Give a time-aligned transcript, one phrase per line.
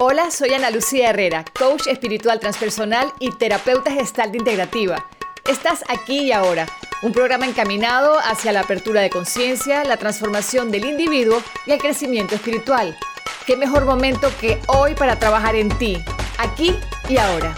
[0.00, 5.04] Hola, soy Ana Lucía Herrera, coach espiritual transpersonal y terapeuta gestal integrativa.
[5.50, 6.66] Estás aquí y ahora,
[7.02, 12.36] un programa encaminado hacia la apertura de conciencia, la transformación del individuo y el crecimiento
[12.36, 12.96] espiritual.
[13.44, 15.98] ¿Qué mejor momento que hoy para trabajar en ti,
[16.38, 16.76] aquí
[17.08, 17.56] y ahora?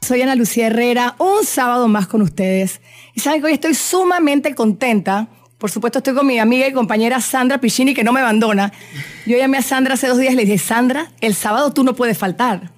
[0.00, 2.80] Soy Ana Lucía Herrera, un sábado más con ustedes.
[3.14, 5.26] Y saben que hoy estoy sumamente contenta
[5.58, 8.72] por supuesto, estoy con mi amiga y compañera Sandra Pichini, que no me abandona.
[9.24, 11.94] Yo llamé a Sandra hace dos días y le dije, Sandra, el sábado tú no
[11.94, 12.70] puedes faltar.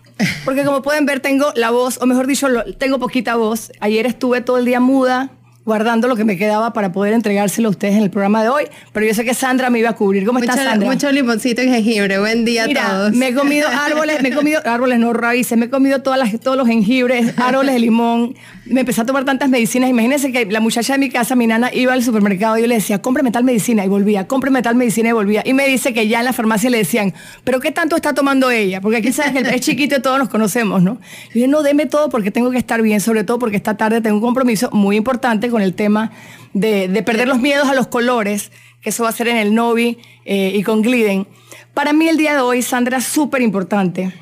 [0.44, 3.72] Porque como pueden ver, tengo la voz, o mejor dicho, tengo poquita voz.
[3.80, 5.30] Ayer estuve todo el día muda,
[5.64, 8.64] guardando lo que me quedaba para poder entregárselo a ustedes en el programa de hoy.
[8.92, 10.24] Pero yo sé que Sandra me iba a cubrir.
[10.24, 10.88] ¿Cómo estás, Sandra?
[10.88, 12.18] Mucho limoncito y jengibre.
[12.18, 13.12] Buen día a todos.
[13.12, 16.40] Me he comido árboles, me he comido árboles, no raíces, me he comido todas las,
[16.40, 18.34] todos los jengibres, árboles de limón.
[18.70, 19.88] Me empecé a tomar tantas medicinas.
[19.88, 22.74] Imagínense que la muchacha de mi casa, mi nana, iba al supermercado y yo le
[22.74, 25.42] decía, cómpreme tal medicina y volvía, cómpreme tal medicina y volvía.
[25.44, 28.50] Y me dice que ya en la farmacia le decían, ¿pero qué tanto está tomando
[28.50, 28.80] ella?
[28.80, 30.98] Porque aquí sabes que es chiquito y todos nos conocemos, ¿no?
[31.32, 34.00] Y yo, no, deme todo porque tengo que estar bien, sobre todo porque esta tarde
[34.00, 36.10] tengo un compromiso muy importante con el tema
[36.52, 38.52] de, perder los miedos a los colores,
[38.82, 41.26] que eso va a ser en el Novi eh, y con Gliden.
[41.74, 44.12] Para mí el día de hoy, Sandra, súper importante,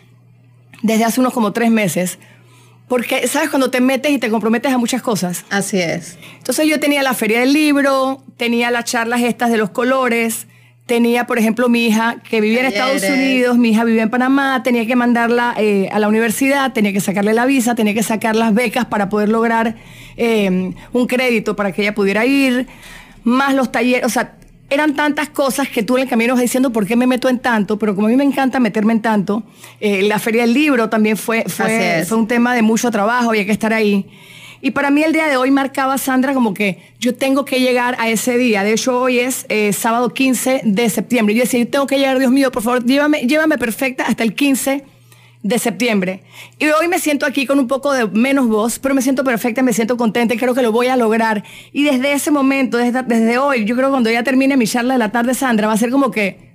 [0.83, 2.19] desde hace unos como tres meses,
[2.89, 3.51] porque, ¿sabes?
[3.51, 5.45] Cuando te metes y te comprometes a muchas cosas.
[5.51, 6.19] Así es.
[6.39, 10.47] Entonces yo tenía la feria del libro, tenía las charlas estas de los colores,
[10.87, 14.63] tenía, por ejemplo, mi hija que vivía en Estados Unidos, mi hija vivía en Panamá,
[14.63, 18.37] tenía que mandarla eh, a la universidad, tenía que sacarle la visa, tenía que sacar
[18.37, 19.75] las becas para poder lograr
[20.17, 22.69] eh, un crédito para que ella pudiera ir,
[23.25, 24.37] más los talleres, o sea,
[24.69, 27.39] eran tantas cosas que tú en el camino vas diciendo por qué me meto en
[27.39, 29.45] tanto, pero como a mí me encanta meterme en tanto,
[29.81, 33.45] eh, la feria del libro también fue, fue, fue un tema de mucho trabajo, había
[33.45, 34.07] que estar ahí.
[34.63, 37.95] Y para mí el día de hoy marcaba, Sandra, como que yo tengo que llegar
[38.01, 38.65] a ese día.
[38.65, 41.35] De hecho, hoy es eh, sábado 15 de septiembre.
[41.35, 44.25] Y yo decía, yo tengo que llegar, Dios mío, por favor, llévame, llévame perfecta hasta
[44.25, 44.83] el 15
[45.47, 46.23] de septiembre.
[46.59, 49.63] Y hoy me siento aquí con un poco de menos voz, pero me siento perfecta,
[49.63, 51.45] me siento contenta y creo que lo voy a lograr.
[51.73, 54.95] Y desde ese momento, desde, desde hoy, yo creo que cuando ya termine mi charla
[54.95, 56.46] de la tarde, Sandra, va a ser como que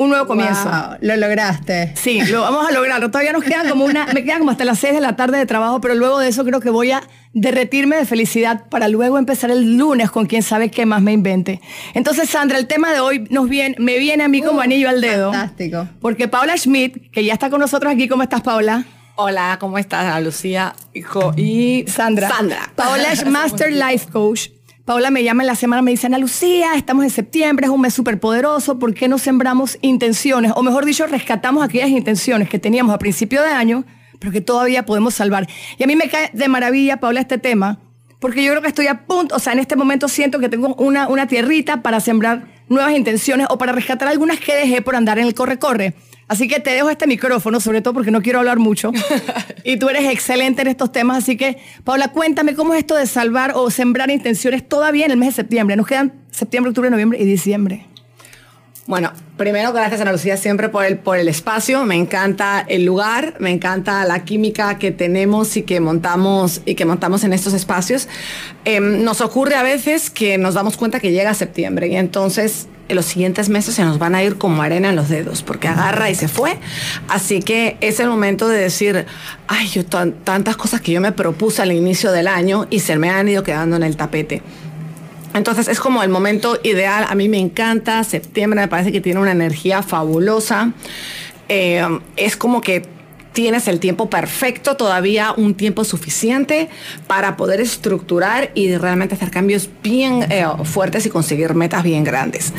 [0.00, 0.70] un nuevo comienzo.
[1.02, 1.92] lo lograste.
[1.94, 3.10] Sí, lo vamos a lograrlo.
[3.10, 5.44] Todavía nos queda como una, me queda como hasta las 6 de la tarde de
[5.44, 7.02] trabajo, pero luego de eso creo que voy a
[7.34, 11.60] derretirme de felicidad para luego empezar el lunes con quien sabe qué más me invente.
[11.92, 14.88] Entonces, Sandra, el tema de hoy nos viene, me viene a mí como uh, anillo
[14.88, 15.32] al dedo.
[15.32, 15.86] Fantástico.
[16.00, 18.86] Porque Paula Schmidt, que ya está con nosotros aquí, ¿cómo estás, Paula?
[19.16, 20.74] Hola, ¿cómo estás, Lucía?
[20.94, 22.30] Hijo, y Sandra.
[22.30, 22.72] Sandra.
[22.74, 24.48] Paula es Master Life Coach
[24.84, 27.80] Paula me llama en la semana, me dice, Ana Lucía, estamos en septiembre, es un
[27.80, 30.52] mes súper poderoso, ¿por qué no sembramos intenciones?
[30.56, 33.84] O mejor dicho, rescatamos aquellas intenciones que teníamos a principio de año,
[34.18, 35.46] pero que todavía podemos salvar.
[35.78, 37.78] Y a mí me cae de maravilla, Paula, este tema,
[38.20, 40.74] porque yo creo que estoy a punto, o sea, en este momento siento que tengo
[40.76, 45.18] una, una tierrita para sembrar nuevas intenciones o para rescatar algunas que dejé por andar
[45.18, 45.94] en el corre-corre.
[46.30, 48.92] Así que te dejo este micrófono, sobre todo porque no quiero hablar mucho.
[49.64, 51.18] y tú eres excelente en estos temas.
[51.18, 55.16] Así que, Paula, cuéntame cómo es esto de salvar o sembrar intenciones todavía en el
[55.16, 55.74] mes de septiembre.
[55.74, 57.88] Nos quedan septiembre, octubre, noviembre y diciembre.
[58.86, 61.84] Bueno, primero gracias Ana Lucía siempre por el, por el espacio.
[61.84, 66.84] Me encanta el lugar, me encanta la química que tenemos y que montamos y que
[66.84, 68.08] montamos en estos espacios.
[68.64, 73.06] Em, nos ocurre a veces que nos damos cuenta que llega septiembre y entonces los
[73.06, 76.14] siguientes meses se nos van a ir como arena en los dedos, porque agarra y
[76.14, 76.58] se fue.
[77.08, 79.06] Así que es el momento de decir,
[79.48, 83.10] ay, yo tantas cosas que yo me propuse al inicio del año y se me
[83.10, 84.42] han ido quedando en el tapete.
[85.34, 87.06] Entonces es como el momento ideal.
[87.08, 88.02] A mí me encanta.
[88.04, 90.72] Septiembre me parece que tiene una energía fabulosa.
[91.48, 91.86] Eh,
[92.16, 92.82] es como que
[93.32, 96.68] tienes el tiempo perfecto, todavía un tiempo suficiente
[97.06, 102.52] para poder estructurar y realmente hacer cambios bien eh, fuertes y conseguir metas bien grandes.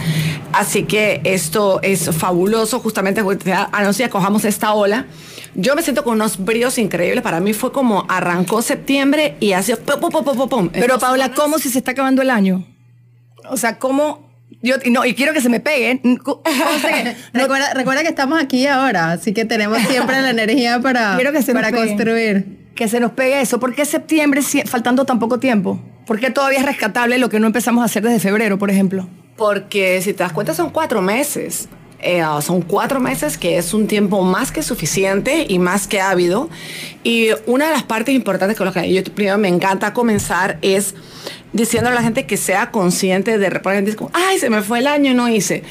[0.54, 3.22] Así que esto es fabuloso, justamente
[3.72, 5.06] anuncia cojamos esta ola.
[5.54, 7.22] Yo me siento con unos bríos increíbles.
[7.22, 9.74] Para mí fue como arrancó septiembre y así.
[10.72, 12.66] Pero Paula, ¿cómo si se está acabando el año?
[13.50, 14.31] O sea, ¿cómo
[14.62, 16.02] yo, no, y quiero que se me peguen.
[17.34, 21.18] recuerda, recuerda que estamos aquí ahora, así que tenemos siempre la energía para,
[21.54, 22.60] para construir.
[22.76, 23.60] Que se nos pegue eso.
[23.60, 25.82] ¿Por qué septiembre faltando tan poco tiempo?
[26.06, 29.08] ¿Por qué todavía es rescatable lo que no empezamos a hacer desde febrero, por ejemplo?
[29.36, 31.68] Porque si te das cuenta son cuatro meses.
[32.02, 36.50] Eh, son cuatro meses, que es un tiempo más que suficiente y más que ávido.
[37.04, 40.96] Y una de las partes importantes con las que yo primero me encanta comenzar es
[41.54, 45.14] diciendo a la gente que sea consciente de repente ay, se me fue el año,
[45.14, 45.64] no hice.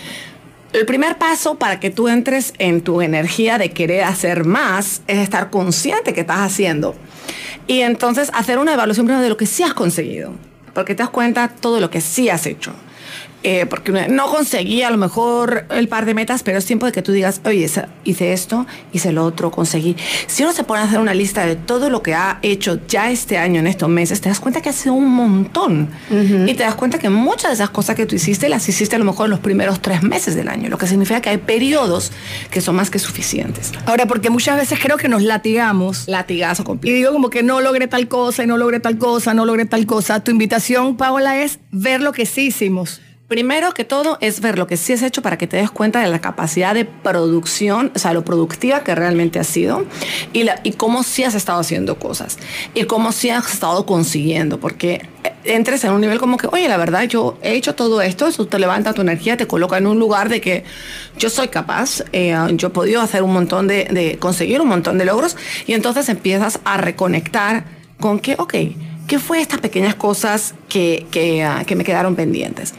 [0.73, 5.19] El primer paso para que tú entres en tu energía de querer hacer más es
[5.19, 6.95] estar consciente que estás haciendo.
[7.67, 10.33] Y entonces hacer una evaluación primero de lo que sí has conseguido,
[10.73, 12.73] porque te das cuenta todo lo que sí has hecho.
[13.43, 16.93] Eh, porque no conseguí a lo mejor el par de metas, pero es tiempo de
[16.93, 17.69] que tú digas, oye,
[18.05, 19.97] hice esto, hice lo otro, conseguí.
[20.27, 23.11] Si uno se pone a hacer una lista de todo lo que ha hecho ya
[23.11, 25.89] este año, en estos meses, te das cuenta que ha sido un montón.
[26.11, 28.99] Y te das cuenta que muchas de esas cosas que tú hiciste las hiciste a
[28.99, 32.13] lo mejor en los primeros tres meses del año, lo que significa que hay periodos
[32.51, 33.73] que son más que suficientes.
[33.87, 36.09] Ahora, porque muchas veces creo que nos latigamos.
[36.09, 36.93] Latigazo completo.
[36.93, 39.65] Y digo como que no logré tal cosa y no logré tal cosa, no logré
[39.65, 40.23] tal cosa.
[40.23, 43.01] Tu invitación, Paola, es ver lo que sí hicimos.
[43.31, 46.01] Primero que todo es ver lo que sí has hecho para que te des cuenta
[46.01, 49.85] de la capacidad de producción, o sea, lo productiva que realmente has sido
[50.33, 52.39] y, cómo sí has estado haciendo cosas
[52.75, 55.07] y cómo sí has estado consiguiendo, porque
[55.45, 58.49] entres en un nivel como que, oye, la verdad, yo he hecho todo esto, eso
[58.49, 60.65] te levanta tu energía, te coloca en un lugar de que
[61.17, 64.99] yo soy capaz, eh, yo he podido hacer un montón de, de, conseguir un montón
[64.99, 65.37] de logros
[65.69, 67.63] y entonces empiezas a reconectar
[68.01, 68.55] con que, ok,
[69.11, 72.75] ¿Qué fue estas pequeñas cosas que, que, ah, que me quedaron pendientes?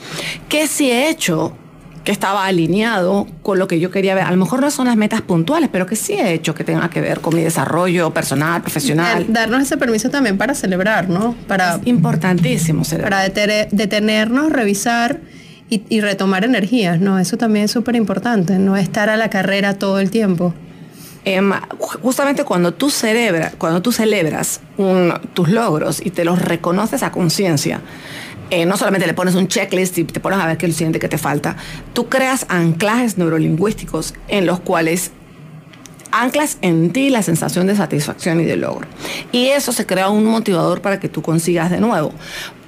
[0.48, 1.58] ¿Qué sí he hecho
[2.06, 4.24] que estaba alineado con lo que yo quería ver.
[4.24, 6.90] A lo mejor no son las metas puntuales, pero que sí he hecho que tenga
[6.90, 9.26] que ver con mi desarrollo personal, profesional.
[9.28, 11.36] Darnos ese permiso también para celebrar, ¿no?
[11.50, 13.30] Para, es importantísimo celebrar.
[13.30, 15.20] Para detenernos, revisar
[15.70, 17.20] y, y retomar energías, ¿no?
[17.20, 20.54] Eso también es súper importante, no estar a la carrera todo el tiempo.
[21.24, 21.52] Em,
[22.02, 24.62] justamente cuando tú, celebras, cuando tú celebras
[25.34, 27.82] tus logros y te los reconoces a conciencia,
[28.50, 30.78] eh, no solamente le pones un checklist y te pones a ver qué es lo
[30.78, 31.56] siguiente que te falta,
[31.94, 35.12] tú creas anclajes neurolingüísticos en los cuales
[36.12, 38.88] anclas en ti la sensación de satisfacción y de logro.
[39.32, 42.14] Y eso se crea un motivador para que tú consigas de nuevo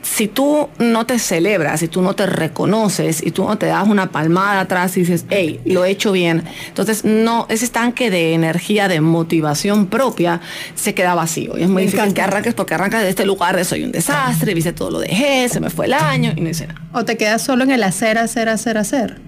[0.03, 3.87] si tú no te celebras, si tú no te reconoces y tú no te das
[3.87, 8.33] una palmada atrás y dices, hey, lo he hecho bien, entonces no, ese estanque de
[8.33, 10.41] energía, de motivación propia,
[10.75, 11.57] se queda vacío.
[11.57, 14.53] Y es muy difícil que arranques porque arrancas de este lugar de soy un desastre,
[14.53, 16.81] viste todo lo dejé, se me fue el año y no hice nada.
[16.91, 19.21] O te quedas solo en el hacer, hacer, hacer, hacer.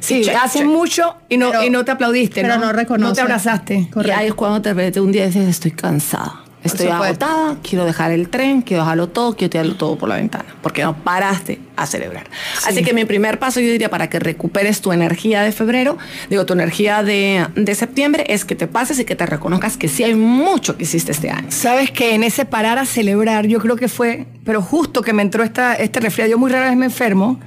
[0.00, 3.08] Sí, haces mucho y no, y no te aplaudiste, pero no, reconoces.
[3.08, 3.88] No te abrazaste.
[4.04, 7.84] Y ahí es cuando te ves un día y dices, estoy cansada Estoy agotada, quiero
[7.84, 11.60] dejar el tren, quiero dejarlo todo, quiero tirarlo todo por la ventana, porque no paraste
[11.76, 12.26] a celebrar.
[12.66, 15.98] Así que mi primer paso, yo diría, para que recuperes tu energía de febrero,
[16.30, 19.88] digo, tu energía de, de, septiembre, es que te pases y que te reconozcas que
[19.88, 21.48] sí hay mucho que hiciste este año.
[21.50, 25.22] Sabes que en ese parar a celebrar, yo creo que fue, pero justo que me
[25.22, 27.40] entró esta, este resfriado, yo muy rara vez me enfermo,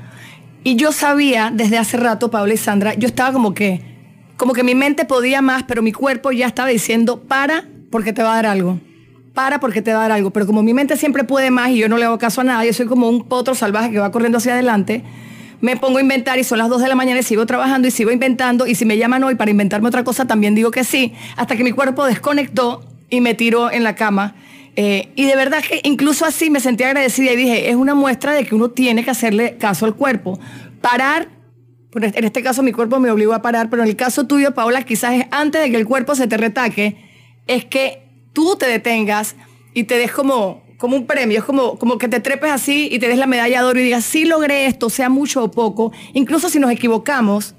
[0.64, 3.82] y yo sabía desde hace rato, Paula y Sandra, yo estaba como que,
[4.36, 8.22] como que mi mente podía más, pero mi cuerpo ya estaba diciendo, para, porque te
[8.22, 8.80] va a dar algo
[9.36, 10.32] para porque te va a dar algo.
[10.32, 12.66] Pero como mi mente siempre puede más y yo no le hago caso a nada,
[12.66, 15.04] yo soy como un potro salvaje que va corriendo hacia adelante,
[15.62, 17.92] me pongo a inventar y son las 2 de la mañana y sigo trabajando y
[17.92, 21.14] sigo inventando y si me llaman hoy para inventarme otra cosa también digo que sí,
[21.38, 24.36] hasta que mi cuerpo desconectó y me tiró en la cama.
[24.78, 28.34] Eh, y de verdad que incluso así me sentí agradecida y dije, es una muestra
[28.34, 30.40] de que uno tiene que hacerle caso al cuerpo.
[30.82, 31.30] Parar,
[31.94, 34.82] en este caso mi cuerpo me obligó a parar, pero en el caso tuyo, Paola,
[34.84, 36.98] quizás es antes de que el cuerpo se te retaque,
[37.48, 38.05] es que
[38.36, 39.36] tú te detengas
[39.74, 43.00] y te des como, como un premio, es como, como que te trepes así y
[43.00, 45.92] te des la medalla de oro y digas, sí logré esto, sea mucho o poco,
[46.14, 47.56] incluso si nos equivocamos,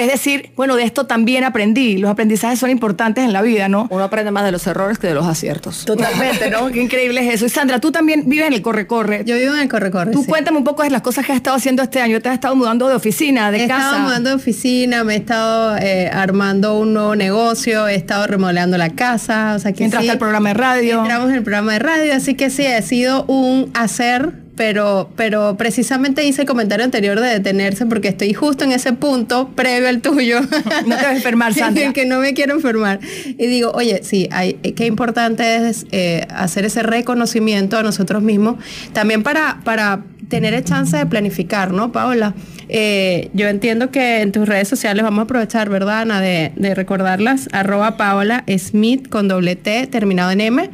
[0.00, 1.98] es decir, bueno, de esto también aprendí.
[1.98, 3.86] Los aprendizajes son importantes en la vida, ¿no?
[3.90, 5.84] Uno aprende más de los errores que de los aciertos.
[5.84, 6.68] Totalmente, ¿no?
[6.68, 7.46] Qué increíble es eso.
[7.46, 9.24] Y Sandra, tú también vives en el corre-corre.
[9.24, 10.12] Yo vivo en el corre-corre.
[10.12, 12.20] Tú cuéntame un poco de las cosas que has estado haciendo este año.
[12.20, 13.74] Te has estado mudando de oficina, de casa.
[13.74, 18.26] He estado mudando de oficina, me he estado eh, armando un nuevo negocio, he estado
[18.26, 19.54] remodelando la casa.
[19.56, 21.00] O sea que Entraste al programa de radio.
[21.00, 25.56] Entramos en el programa de radio, así que sí, ha sido un hacer pero, pero
[25.56, 30.02] precisamente hice el comentario anterior de detenerse porque estoy justo en ese punto previo al
[30.02, 30.40] tuyo.
[30.86, 31.94] No te vas a enfermar, Sandra.
[31.94, 33.00] que no me quiero enfermar.
[33.24, 38.56] Y digo, oye, sí, hay, qué importante es eh, hacer ese reconocimiento a nosotros mismos,
[38.92, 42.34] también para, para tener el chance de planificar, ¿no, Paola?
[42.68, 46.74] Eh, yo entiendo que en tus redes sociales vamos a aprovechar, ¿verdad, Ana, de, de
[46.74, 50.70] recordarlas, arroba Paola Smith con doble T terminado en M.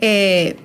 [0.00, 0.56] Eh,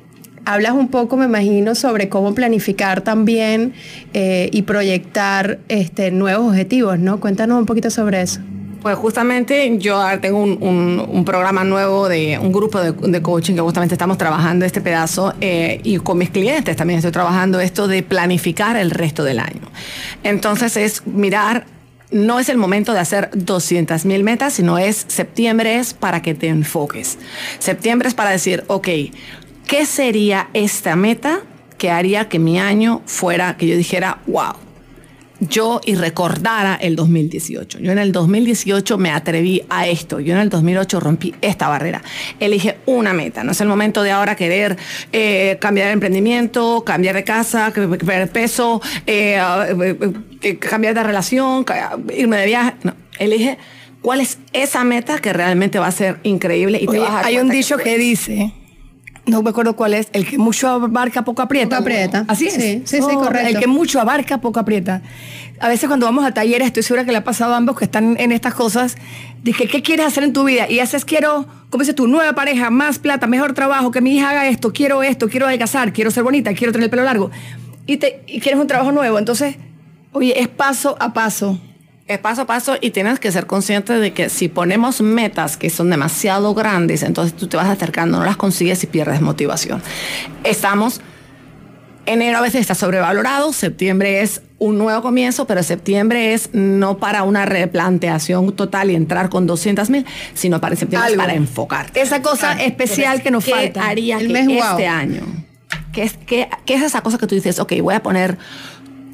[0.45, 3.73] hablas un poco, me imagino, sobre cómo planificar también
[4.13, 7.19] eh, y proyectar este, nuevos objetivos, ¿no?
[7.19, 8.39] Cuéntanos un poquito sobre eso.
[8.81, 14.19] Pues justamente yo tengo un, programa nuevo de un grupo de, coaching que justamente estamos
[14.19, 18.91] trabajando este pedazo eh, y con mis clientes también estoy trabajando esto de planificar el
[18.91, 19.61] resto del año.
[20.21, 21.65] Entonces es mirar
[22.11, 26.35] no es el momento de hacer 200 mil metas, sino es septiembre es para que
[26.35, 27.17] te enfoques.
[27.57, 28.87] Septiembre es para decir, ok,
[29.67, 31.41] ¿qué sería esta meta
[31.77, 34.55] que haría que mi año fuera, que yo dijera, wow?
[35.39, 37.79] yo y recordara el 2018.
[37.79, 40.19] Yo en el 2018 me atreví a esto.
[40.19, 42.01] Yo en el 2008 rompí esta barrera.
[42.39, 43.43] Elige una meta.
[43.43, 44.77] No es el momento de ahora querer
[45.11, 49.39] eh, cambiar de emprendimiento, cambiar de casa, perder peso, eh,
[50.41, 51.65] eh, cambiar de relación,
[52.15, 52.73] irme de viaje.
[52.83, 53.57] No, elige
[54.01, 57.37] cuál es esa meta que realmente va a ser increíble y te vas a Hay
[57.37, 58.53] un dicho que dice
[59.25, 61.77] no me acuerdo cuál es, el que mucho abarca, poco aprieta.
[61.77, 62.25] Poco aprieta.
[62.27, 62.53] Así es.
[62.53, 63.49] Sí, sí, sí, correcto.
[63.49, 65.01] El que mucho abarca, poco aprieta.
[65.59, 67.85] A veces cuando vamos a talleres, estoy segura que le ha pasado a ambos que
[67.85, 68.97] están en estas cosas,
[69.41, 70.69] dije, ¿qué quieres hacer en tu vida?
[70.69, 74.29] Y haces, quiero, como dices tu nueva pareja, más plata, mejor trabajo, que mi hija
[74.29, 77.31] haga esto, quiero esto, quiero adelgazar, quiero ser bonita, quiero tener el pelo largo.
[77.87, 79.17] Y, te, y quieres un trabajo nuevo.
[79.17, 79.55] Entonces,
[80.11, 81.59] oye, es paso a paso
[82.07, 85.69] es paso a paso y tienes que ser consciente de que si ponemos metas que
[85.71, 89.81] son demasiado grandes, entonces tú te vas acercando, no las consigues y pierdes motivación.
[90.43, 91.01] Estamos,
[92.05, 97.23] enero a veces está sobrevalorado, septiembre es un nuevo comienzo, pero septiembre es no para
[97.23, 101.89] una replanteación total y entrar con 200 mil, sino para septiembre para enfocar.
[101.95, 103.87] Esa cosa especial que nos ¿qué falta.
[103.87, 105.23] haría que este año?
[105.91, 108.37] ¿Qué es, qué, ¿Qué es esa cosa que tú dices, ok, voy a poner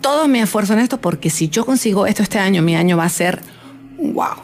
[0.02, 3.06] todo mi esfuerzo en esto porque si yo consigo esto este año, mi año va
[3.06, 3.42] a ser
[3.98, 4.36] wow.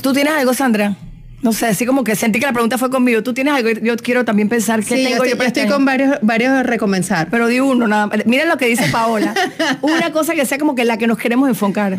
[0.00, 0.96] ¿Tú tienes algo, Sandra?
[1.42, 3.22] No sé, así como que sentí que la pregunta fue conmigo.
[3.22, 3.70] ¿Tú tienes algo?
[3.70, 5.32] Yo quiero también pensar que tengo yo.
[5.32, 7.28] Estoy, estoy con varios, varios recomenzar.
[7.30, 9.34] Pero di uno, nada Miren lo que dice Paola.
[9.82, 11.98] Una cosa que sea como que la que nos queremos enfocar.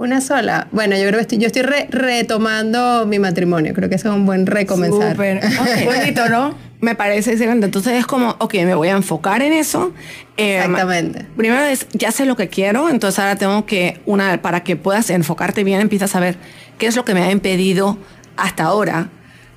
[0.00, 0.66] Una sola.
[0.72, 3.74] Bueno, yo creo que estoy, yo estoy retomando mi matrimonio.
[3.74, 5.12] Creo que ese es un buen recomenzar.
[5.12, 5.42] Súper.
[5.84, 6.54] Bonito, ¿no?
[6.80, 7.66] Me parece excelente.
[7.66, 9.92] Entonces es como, ok, me voy a enfocar en eso.
[10.38, 11.26] Eh, Exactamente.
[11.36, 15.10] Primero es, ya sé lo que quiero, entonces ahora tengo que, una, para que puedas
[15.10, 16.36] enfocarte bien, empiezas a ver
[16.78, 17.98] qué es lo que me ha impedido
[18.38, 19.10] hasta ahora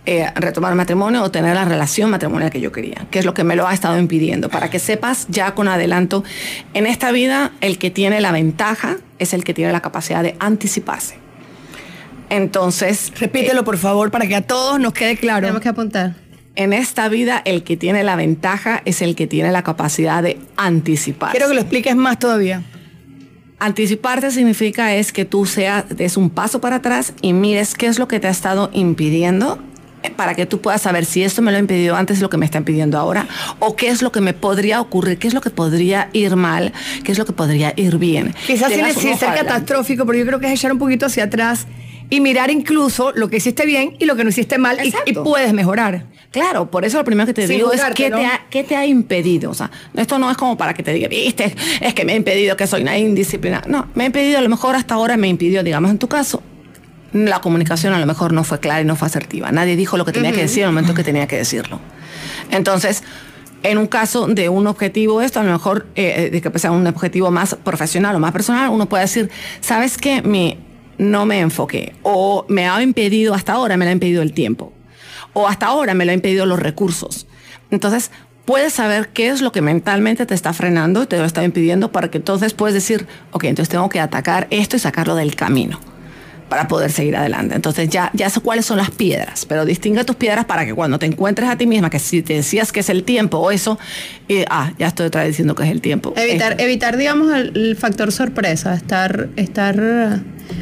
[0.05, 3.45] eh, retomar matrimonio o tener la relación matrimonial que yo quería, qué es lo que
[3.45, 6.25] me lo ha estado impidiendo, para que sepas ya con adelanto,
[6.74, 10.36] en esta vida el que tiene la ventaja es el que tiene la capacidad de
[10.39, 11.15] anticiparse.
[12.29, 13.13] Entonces...
[13.17, 15.41] Repítelo, eh, por favor, para que a todos nos quede claro.
[15.41, 16.15] Tenemos que apuntar.
[16.55, 20.38] En esta vida, el que tiene la ventaja es el que tiene la capacidad de
[20.57, 21.31] anticiparse.
[21.31, 22.62] Quiero que lo expliques más todavía.
[23.57, 27.98] Anticiparte significa es que tú seas, des un paso para atrás y mires qué es
[27.98, 29.60] lo que te ha estado impidiendo
[30.12, 32.45] para que tú puedas saber si esto me lo ha impedido antes, lo que me
[32.45, 33.27] está impidiendo ahora,
[33.60, 36.74] o qué es lo que me podría ocurrir, qué es lo que podría ir mal,
[37.03, 38.33] qué es lo que podría ir bien.
[38.45, 41.67] Quizás tiene que ser catastrófico, pero yo creo que es echar un poquito hacia atrás
[42.10, 45.53] y mirar incluso lo que hiciste bien y lo que no hiciste mal y, puedes
[45.53, 46.05] mejorar.
[46.31, 48.86] Claro, por eso lo primero que te digo es qué, te ha, qué te ha
[48.86, 49.51] impedido.
[49.51, 52.15] O sea, esto no es como para que te diga, viste, es que me ha
[52.15, 53.65] impedido que soy una indisciplinada.
[53.67, 56.41] No, me ha impedido, a lo mejor hasta ahora me impidió, digamos en tu caso,
[57.13, 59.51] la comunicación a lo mejor no fue clara y no fue asertiva.
[59.51, 61.79] Nadie dijo lo que tenía que decir en el momento que tenía que decirlo.
[62.51, 63.03] Entonces,
[63.62, 66.86] en un caso de un objetivo esto, a lo mejor eh, de que sea un
[66.86, 69.29] objetivo más profesional o más personal, uno puede decir,
[69.62, 70.22] ¿sabes qué?
[70.22, 70.58] Mi,
[70.98, 74.74] no me enfoqué o me ha impedido hasta ahora, me lo ha impedido el tiempo
[75.34, 77.27] o hasta ahora me lo ha impedido los recursos.
[77.72, 78.12] Entonces,
[78.46, 81.91] puedes saber qué es lo que mentalmente te está frenando y te lo está impidiendo
[81.91, 85.79] para que entonces puedes decir, ok, entonces tengo que atacar esto y sacarlo del camino
[86.53, 87.55] para poder seguir adelante.
[87.55, 91.00] Entonces ya, ya sé cuáles son las piedras, pero distingue tus piedras para que cuando
[91.00, 93.79] te encuentres a ti misma, que si te decías que es el tiempo o eso,
[94.27, 96.13] y, ah, ya estoy otra vez diciendo que es el tiempo.
[96.15, 100.22] Evitar, evitar digamos, el, factor sorpresa, estar, estar eh,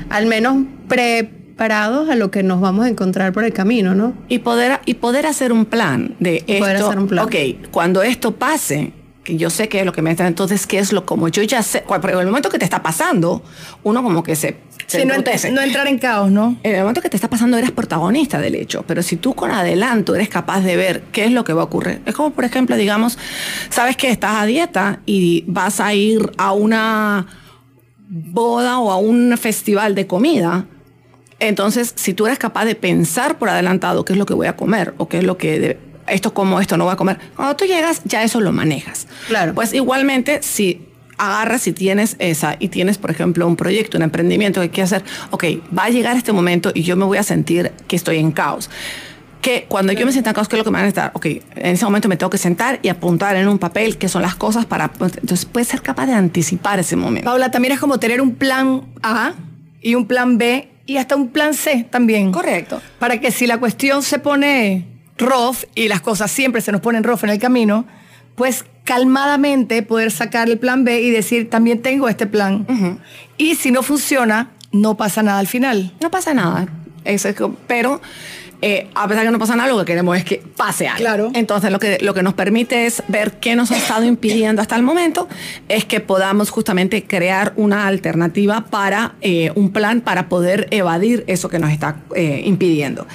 [0.10, 4.13] al menos preparados a lo que nos vamos a encontrar por el camino, ¿no?
[4.29, 6.60] Y poder, y poder hacer un plan de esto.
[6.60, 7.25] Poder hacer un plan.
[7.25, 7.36] Ok,
[7.69, 8.93] cuando esto pase,
[9.24, 11.43] que yo sé que es lo que me está, entonces, ¿qué es lo como yo
[11.43, 11.83] ya sé?
[11.86, 13.43] Pero en el momento que te está pasando,
[13.83, 14.55] uno como que se
[15.06, 16.58] no, entrar en caos, ¿no?
[16.64, 19.52] En el momento que te está pasando eres protagonista del hecho, pero si tú con
[19.52, 22.02] adelanto eres capaz de ver qué es lo que va a ocurrir.
[22.06, 23.18] Es como, por ejemplo, digamos,
[23.70, 27.28] sabes que estás a dieta y vas a ir a una
[28.10, 30.66] boda o a un festival de comida.
[31.40, 34.56] Entonces, si tú eres capaz de pensar por adelantado qué es lo que voy a
[34.56, 37.66] comer o qué es lo que esto como esto no voy a comer, cuando tú
[37.66, 39.08] llegas ya eso lo manejas.
[39.28, 39.54] Claro.
[39.56, 40.90] Pues igualmente si
[41.22, 45.08] agarras y tienes esa y tienes, por ejemplo, un proyecto, un emprendimiento que quieres hacer,
[45.30, 45.46] ok,
[45.78, 48.70] va a llegar este momento y yo me voy a sentir que estoy en caos
[49.42, 51.12] que cuando yo me sienta en caos, ¿qué es lo que me van a estar?
[51.16, 54.22] Ok, en ese momento me tengo que sentar y apuntar en un papel qué son
[54.22, 54.92] las cosas para...
[55.00, 57.25] Entonces, puedes ser capaz de anticipar ese momento.
[57.25, 59.34] Paula, también es como tener un plan A
[59.82, 62.32] y un plan B y hasta un plan C también.
[62.32, 62.82] Correcto.
[63.00, 64.86] Para que si la cuestión se pone
[65.18, 67.86] rough y las cosas siempre se nos ponen rough en el camino,
[68.36, 72.66] pues calmadamente poder sacar el plan B y decir, también tengo este plan.
[73.38, 75.94] Y si no funciona, no pasa nada al final.
[76.00, 76.68] No pasa nada.
[77.68, 78.02] pero
[78.64, 81.00] eh, a pesar de que no pasa nada, lo que queremos es que pase algo.
[81.00, 81.32] Claro.
[81.34, 84.76] Entonces, lo que, lo que nos permite es ver qué nos ha estado impidiendo hasta
[84.76, 85.28] el momento,
[85.68, 91.50] es que podamos justamente crear una alternativa para eh, un plan para poder evadir eso
[91.50, 93.08] que nos está eh, impidiendo.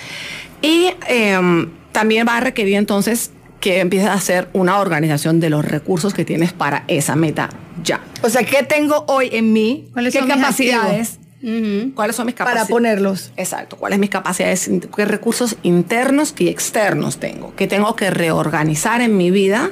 [0.63, 5.65] Y em, también va a requerir entonces que empieces a hacer una organización de los
[5.65, 7.49] recursos que tienes para esa meta
[7.83, 8.01] ya.
[8.23, 9.89] O sea, ¿qué tengo hoy en mí?
[9.93, 11.93] ¿Cuáles ¿Qué son mis capacidades Ujú.
[11.95, 12.71] ¿Cuáles son mis para capacidades?
[12.71, 13.33] ponerlos?
[13.37, 19.17] Exacto, cuáles mis capacidades, qué recursos internos y externos tengo, que tengo que reorganizar en
[19.17, 19.71] mi vida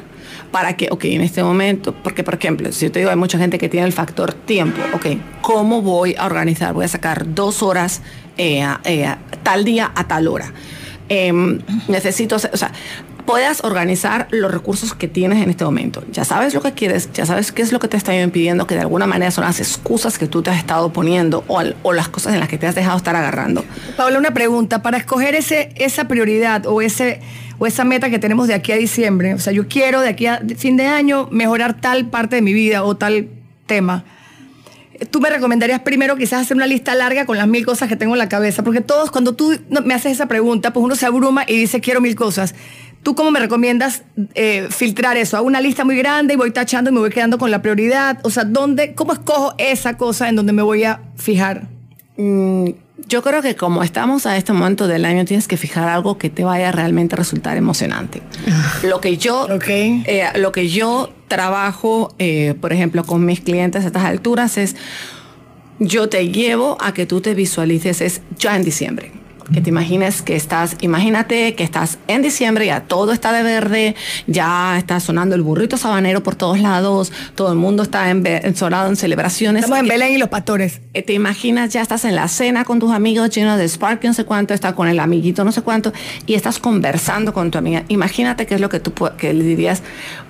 [0.52, 3.38] para que, ok, en este momento, porque por ejemplo, si yo te digo, hay mucha
[3.38, 5.06] gente que tiene el factor tiempo, ok,
[5.40, 6.74] ¿cómo voy a organizar?
[6.74, 8.02] Voy a sacar dos horas
[8.36, 9.12] eh, eh,
[9.42, 10.52] tal día a tal hora.
[11.08, 12.72] Em, necesito, o sea,
[13.26, 16.04] puedas organizar los recursos que tienes en este momento.
[16.12, 18.74] Ya sabes lo que quieres, ya sabes qué es lo que te está impidiendo, que
[18.74, 22.08] de alguna manera son las excusas que tú te has estado poniendo o, o las
[22.08, 23.64] cosas en las que te has dejado estar agarrando.
[23.96, 24.82] Paola, una pregunta.
[24.82, 27.20] Para escoger ese, esa prioridad o, ese,
[27.58, 30.26] o esa meta que tenemos de aquí a diciembre, o sea, yo quiero de aquí
[30.26, 33.28] a fin de año mejorar tal parte de mi vida o tal
[33.66, 34.04] tema.
[35.10, 38.14] Tú me recomendarías primero quizás hacer una lista larga con las mil cosas que tengo
[38.14, 41.44] en la cabeza, porque todos cuando tú me haces esa pregunta, pues uno se abruma
[41.48, 42.54] y dice quiero mil cosas.
[43.04, 44.02] ¿Tú cómo me recomiendas
[44.34, 45.36] eh, filtrar eso?
[45.36, 48.18] Hago una lista muy grande y voy tachando y me voy quedando con la prioridad.
[48.22, 51.68] O sea, ¿dónde, ¿cómo escojo esa cosa en donde me voy a fijar?
[52.16, 52.70] Mm,
[53.06, 56.30] yo creo que como estamos a este momento del año, tienes que fijar algo que
[56.30, 58.22] te vaya a realmente resultar emocionante.
[58.82, 63.86] Lo que yo, eh, lo que yo trabajo, eh, por ejemplo, con mis clientes a
[63.86, 64.76] estas alturas es,
[65.78, 69.23] yo te llevo a que tú te visualices es ya en diciembre.
[69.52, 73.94] Que te imagines que estás, imagínate que estás en diciembre, ya todo está de verde,
[74.26, 78.88] ya está sonando el burrito sabanero por todos lados, todo el mundo está en, ensolado
[78.88, 79.64] en celebraciones.
[79.64, 80.80] Estamos en Belén y los pastores.
[80.94, 84.14] eh, te imaginas, ya estás en la cena con tus amigos lleno de Spark, no
[84.14, 85.92] sé cuánto, está con el amiguito, no sé cuánto,
[86.26, 87.84] y estás conversando con tu amiga.
[87.88, 89.82] Imagínate qué es lo que tú que le dirías,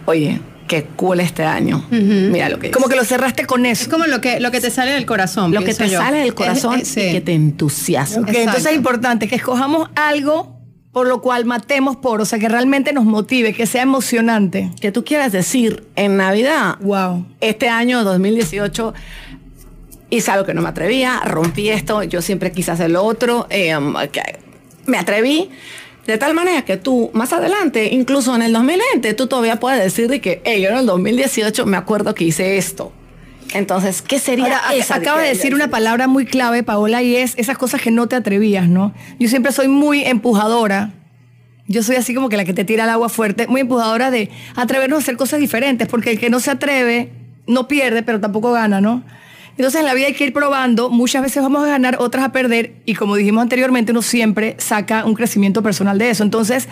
[0.06, 1.85] oye, qué cool este año.
[1.90, 2.90] Mira lo que Como es.
[2.90, 3.90] que lo cerraste con Es eso.
[3.90, 5.52] como lo que, lo que te sale del corazón.
[5.52, 5.99] lo que te yo.
[5.99, 7.00] sale del Es- corazón es- sí.
[7.00, 8.26] y que te entusiasma.
[8.28, 10.54] Entonces es importante que escojamos algo
[10.92, 14.71] por lo cual matemos por, o sea, que realmente nos motive, que sea emocionante.
[14.80, 17.26] Que tú quieras decir en Navidad, Wow.
[17.40, 18.94] este año 2018
[20.11, 23.75] hice algo que no me atrevía, rompí esto, yo siempre quise hacer lo otro, eh,
[24.87, 25.50] me atreví.
[26.06, 30.09] De tal manera que tú más adelante, incluso en el 2020, tú todavía puedes decir
[30.09, 32.92] de que, hey, yo en el 2018 me acuerdo que hice esto.
[33.55, 34.94] Entonces, ¿qué sería Ahora, ac- esa?
[34.96, 38.16] acabas de decir una palabra muy clave, Paola, y es esas cosas que no te
[38.16, 38.92] atrevías, ¿no?
[39.18, 40.92] Yo siempre soy muy empujadora.
[41.66, 44.28] Yo soy así como que la que te tira el agua fuerte, muy empujadora de
[44.57, 47.11] atrevernos a hacer cosas diferentes, porque el que no se atreve
[47.46, 49.02] no pierde, pero tampoco gana, ¿no?
[49.56, 52.32] Entonces en la vida hay que ir probando, muchas veces vamos a ganar, otras a
[52.32, 56.24] perder, y como dijimos anteriormente, uno siempre saca un crecimiento personal de eso.
[56.24, 56.68] Entonces,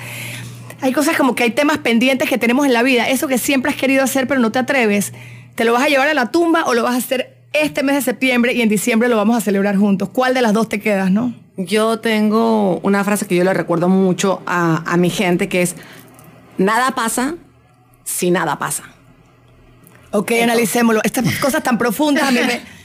[0.81, 3.71] hay cosas como que hay temas pendientes que tenemos en la vida, eso que siempre
[3.71, 5.13] has querido hacer pero no te atreves,
[5.55, 7.95] ¿te lo vas a llevar a la tumba o lo vas a hacer este mes
[7.95, 10.09] de septiembre y en diciembre lo vamos a celebrar juntos?
[10.09, 11.35] ¿Cuál de las dos te quedas, no?
[11.57, 15.77] Yo tengo una frase que yo le recuerdo mucho a, a mi gente que es,
[16.59, 17.37] nada pasa
[18.03, 18.85] si nada pasa.
[20.13, 21.01] Ok, analicémoslo.
[21.05, 22.83] Estas cosas tan profundas a mí me...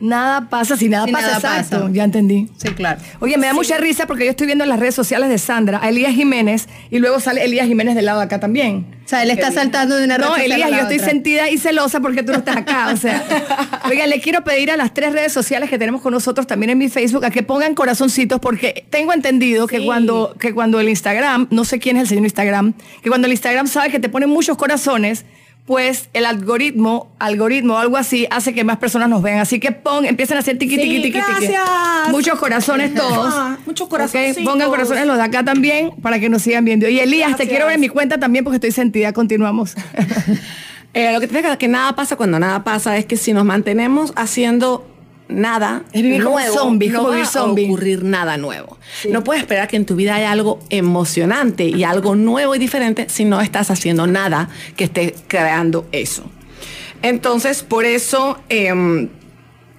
[0.00, 1.80] Nada pasa si nada Si pasa, nada exacto.
[1.82, 1.92] pasa.
[1.92, 2.48] Ya entendí.
[2.58, 3.00] Sí, claro.
[3.20, 5.80] Oye, me da mucha risa porque yo estoy viendo en las redes sociales de Sandra
[5.82, 8.86] a Elías Jiménez y luego sale Elías Jiménez del lado de acá también.
[9.04, 11.48] O sea, él está saltando de una red No, a Elías, la yo estoy sentida
[11.48, 12.90] y celosa porque tú no estás acá.
[12.92, 13.24] O sea,
[13.88, 16.78] oigan, le quiero pedir a las tres redes sociales que tenemos con nosotros también en
[16.78, 21.48] mi Facebook a que pongan corazoncitos porque tengo entendido que cuando que cuando el Instagram,
[21.50, 24.28] no sé quién es el señor Instagram, que cuando el Instagram sabe que te ponen
[24.28, 25.24] muchos corazones,
[25.66, 29.38] pues el algoritmo, algoritmo o algo así hace que más personas nos vean.
[29.38, 31.26] Así que pon, empiecen a hacer tiqui, Sí, tiqui, tiqui, tiqui.
[31.26, 32.10] gracias.
[32.10, 33.32] Muchos corazones todos.
[33.34, 34.44] Ah, muchos Ok, corazoncitos.
[34.44, 36.86] Pongan corazones los de acá también para que nos sigan viendo.
[36.88, 37.48] Y Elías, te Gracias.
[37.48, 39.12] quiero ver en mi cuenta también porque estoy sentida.
[39.14, 39.74] Continuamos.
[40.96, 43.44] Eh, lo que te digo que nada pasa cuando nada pasa es que si nos
[43.44, 44.86] mantenemos haciendo
[45.28, 47.64] nada Es vivir como nuevo, zombie, no como va vivir a zombie.
[47.66, 48.78] ocurrir nada nuevo.
[49.10, 53.06] No puedes esperar que en tu vida haya algo emocionante y algo nuevo y diferente
[53.08, 56.24] si no estás haciendo nada que esté creando eso.
[57.02, 59.08] Entonces, por eso, em,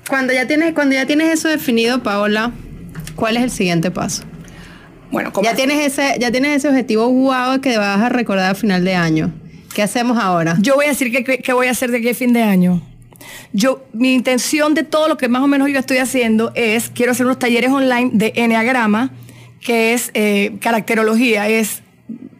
[0.07, 2.51] Cuando ya tienes, cuando ya tienes eso definido, Paola,
[3.15, 4.23] ¿cuál es el siguiente paso?
[5.11, 8.83] bueno, Ya tienes ese, ya tienes ese objetivo guau que vas a recordar a final
[8.83, 9.31] de año.
[9.73, 10.57] ¿Qué hacemos ahora?
[10.61, 12.81] Yo voy a decir qué qué voy a hacer de aquí a fin de año.
[13.53, 17.11] Yo, mi intención de todo lo que más o menos yo estoy haciendo es, quiero
[17.11, 19.11] hacer unos talleres online de Enneagrama,
[19.61, 21.81] que es eh, caracterología, es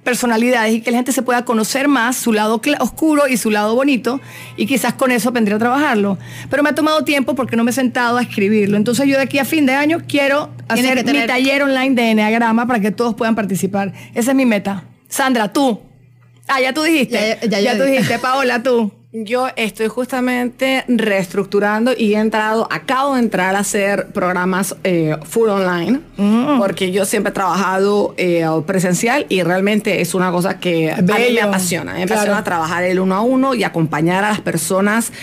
[0.06, 3.76] personalidades y que la gente se pueda conocer más su lado oscuro y su lado
[3.76, 4.22] bonito
[4.56, 6.18] y quizás con eso vendría a trabajarlo.
[6.50, 8.78] Pero me ha tomado tiempo porque no me he sentado a escribirlo.
[8.78, 12.68] Entonces yo de aquí a fin de año quiero hacer mi taller online de Enneagrama
[12.68, 13.92] para que todos puedan participar.
[14.14, 14.86] Esa es mi meta.
[15.10, 15.82] Sandra, tú.
[16.48, 17.40] Ah, ya tú dijiste.
[17.50, 18.94] Ya, ya tú dijiste, Paola, tú.
[19.24, 25.48] Yo estoy justamente reestructurando y he entrado, acabo de entrar a hacer programas eh, full
[25.48, 26.58] online, mm.
[26.58, 31.14] porque yo siempre he trabajado eh, presencial y realmente es una cosa que a mí
[31.34, 31.94] me apasiona.
[31.94, 35.14] Me apasiona trabajar el uno a uno y acompañar a las personas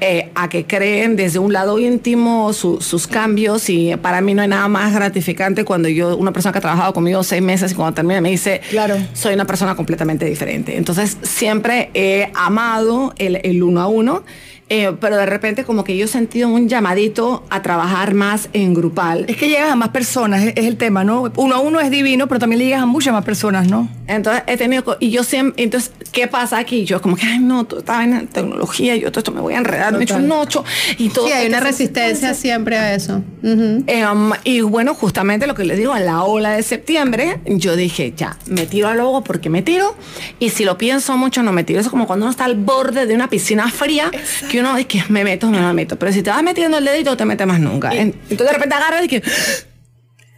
[0.00, 4.48] eh, a que creen desde un lado íntimo sus cambios y para mí no hay
[4.48, 7.94] nada más gratificante cuando yo, una persona que ha trabajado conmigo seis meses y cuando
[7.94, 8.96] termina me dice, claro.
[9.12, 10.76] soy una persona completamente diferente.
[10.76, 14.22] Entonces siempre he amado el el, uno a uno
[14.68, 18.74] eh, pero de repente como que yo he sentido un llamadito a trabajar más en
[18.74, 19.24] grupal.
[19.28, 21.30] Es que llegas a más personas, es, el tema, ¿no?
[21.36, 23.88] Uno a uno es divino, pero también llegas a muchas más personas, ¿no?
[24.08, 26.86] Entonces he tenido, y yo siempre, entonces, ¿qué pasa aquí?
[26.86, 29.58] Yo como que, ay, no, tú estás en tecnología, yo todo esto me voy a
[29.58, 30.64] enredar, me he hecho un ocho
[30.96, 31.26] y todo.
[31.26, 33.22] Sí, hay una resistencia siempre a eso.
[33.42, 38.14] Em, y bueno, justamente lo que les digo, en la ola de septiembre, yo dije,
[38.16, 39.94] ya, me tiro al logo porque me tiro,
[40.38, 41.80] y si lo pienso mucho, no me tiro.
[41.80, 44.10] Eso es como cuando uno está al borde de una piscina fría,
[44.58, 45.98] uno es que me meto, me meto.
[45.98, 47.92] Pero si te vas metiendo el dedito, te metes más nunca.
[47.94, 49.22] Entonces de repente agarras y que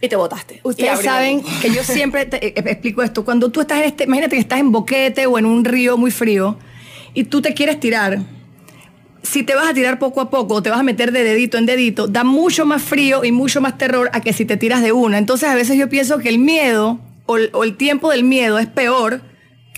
[0.01, 0.61] y te botaste.
[0.63, 3.25] Ustedes saben que yo siempre te, eh, explico esto.
[3.25, 6.11] Cuando tú estás en este, imagínate que estás en boquete o en un río muy
[6.11, 6.57] frío
[7.13, 8.19] y tú te quieres tirar.
[9.21, 11.57] Si te vas a tirar poco a poco o te vas a meter de dedito
[11.57, 14.81] en dedito, da mucho más frío y mucho más terror a que si te tiras
[14.81, 15.17] de una.
[15.17, 19.21] Entonces a veces yo pienso que el miedo o el tiempo del miedo es peor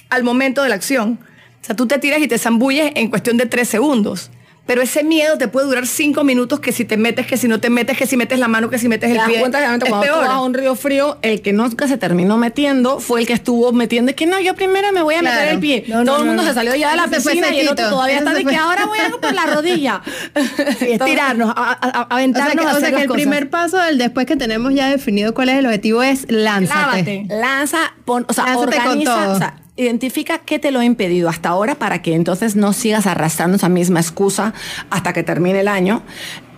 [0.10, 1.20] al momento de la acción.
[1.62, 4.32] O sea, tú te tiras y te zambulles en cuestión de tres segundos.
[4.65, 7.60] Pero ese miedo te puede durar cinco minutos que si te metes, que si no
[7.60, 9.39] te metes, que si metes la mano, que si metes el pie.
[9.39, 13.00] cuenta que cuando tú vas a un río frío, el que nunca se terminó metiendo
[13.00, 14.12] fue el que estuvo metiendo.
[14.12, 15.86] Es que no, yo primero me voy a meter el pie.
[16.06, 18.45] Todo el mundo se salió ya de la piscina y el otro todavía está de
[18.45, 20.02] que ahora voy a por la rodilla.
[20.82, 22.65] estirarnos, a, aventarnos.
[22.76, 25.65] O sea que, el primer paso el después que tenemos ya definido cuál es el
[25.65, 27.26] objetivo es lánzate.
[27.30, 32.13] Lanza, pon, o sea, organiza, identifica qué te lo ha impedido hasta ahora para que
[32.13, 34.54] entonces no sigas arrastrando esa misma excusa
[34.89, 36.04] hasta que termine el año.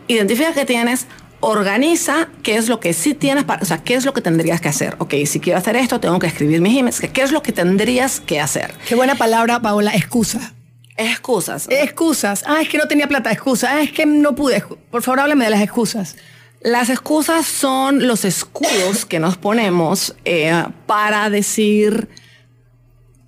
[0.07, 1.07] Identifica qué tienes,
[1.39, 4.61] organiza qué es lo que sí tienes, para, o sea, qué es lo que tendrías
[4.61, 4.95] que hacer.
[4.99, 7.01] Ok, si quiero hacer esto, tengo que escribir mis emails.
[7.01, 8.73] ¿Qué es lo que tendrías que hacer?
[8.87, 10.53] Qué buena palabra, Paola, excusa.
[10.95, 11.67] Excusas.
[11.69, 12.43] Excusas.
[12.45, 13.31] Ah, es que no tenía plata.
[13.31, 13.69] Excusa.
[13.71, 14.63] Ah, es que no pude.
[14.91, 16.15] Por favor, háblame de las excusas.
[16.61, 22.07] Las excusas son los escudos que nos ponemos eh, para decir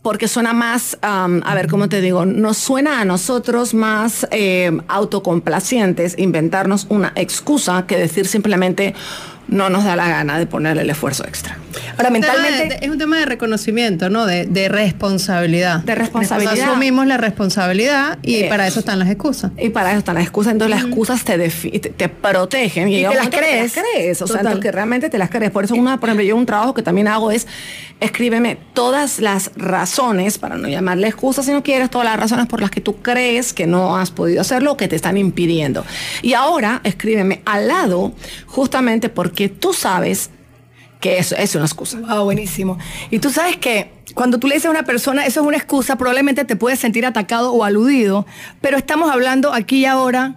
[0.06, 2.28] porque suena más, a ver, ¿cómo te digo?
[2.28, 8.94] Nos suena a nosotros más eh, autocomplacientes inventarnos una excusa que decir simplemente
[9.48, 11.58] no nos da la gana de ponerle el esfuerzo extra.
[11.98, 12.80] Ahora, mentalmente...
[12.82, 14.26] es un tema de reconocimiento, ¿no?
[14.26, 15.80] De, responsabilidad.
[15.82, 16.52] De responsabilidad.
[16.52, 19.52] Nosotros asumimos la responsabilidad y eh, para eso están las excusas.
[19.58, 20.54] Y para eso están las excusas.
[20.54, 21.38] Entonces, las excusas te,
[21.90, 22.90] te, protegen.
[22.90, 23.74] Y, te las crees.
[23.74, 24.22] Te las crees.
[24.22, 25.52] O sea, que realmente te las crees.
[25.52, 27.48] Por eso, una, por ejemplo, yo un trabajo que también hago es
[28.00, 32.62] escríbeme todas las razones, para no llamarle excusas si no quieres, todas las razones por
[32.62, 35.86] las que tú crees que no has podido hacerlo o que te están impidiendo.
[36.22, 38.14] Y ahora escríbeme al lado,
[38.48, 40.30] justamente porque tú sabes
[41.02, 42.00] que eso es una excusa.
[42.08, 42.78] Ah, buenísimo.
[43.12, 45.98] Y tú sabes que cuando tú le dices a una persona, eso es una excusa,
[45.98, 48.26] probablemente te puedes sentir atacado o aludido,
[48.62, 50.36] pero estamos hablando aquí y ahora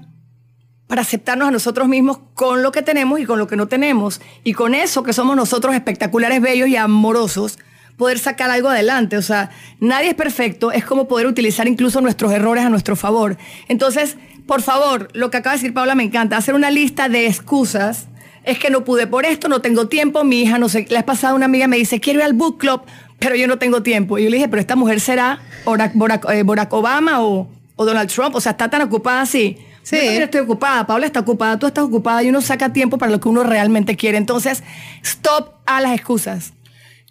[0.88, 4.20] para aceptarnos a nosotros mismos con lo que tenemos y con lo que no tenemos.
[4.42, 7.60] Y con eso que somos nosotros espectaculares, bellos y amorosos,
[7.96, 9.16] poder sacar algo adelante.
[9.16, 13.36] O sea, nadie es perfecto, es como poder utilizar incluso nuestros errores a nuestro favor.
[13.68, 14.16] Entonces,
[14.48, 18.08] por favor, lo que acaba de decir Paula me encanta, hacer una lista de excusas.
[18.48, 21.04] Es que no pude por esto, no tengo tiempo, mi hija, no sé, la vez
[21.04, 22.82] pasada una amiga me dice, quiero ir al book club,
[23.18, 24.18] pero yo no tengo tiempo.
[24.18, 28.34] Y yo le dije, pero esta mujer será Barack, eh, Obama o, o Donald Trump,
[28.34, 29.58] o sea, está tan ocupada así
[29.88, 29.96] Sí.
[29.96, 33.20] Yo estoy ocupada, Paula está ocupada, tú estás ocupada y uno saca tiempo para lo
[33.20, 34.18] que uno realmente quiere.
[34.18, 34.62] Entonces,
[35.02, 36.52] stop a las excusas.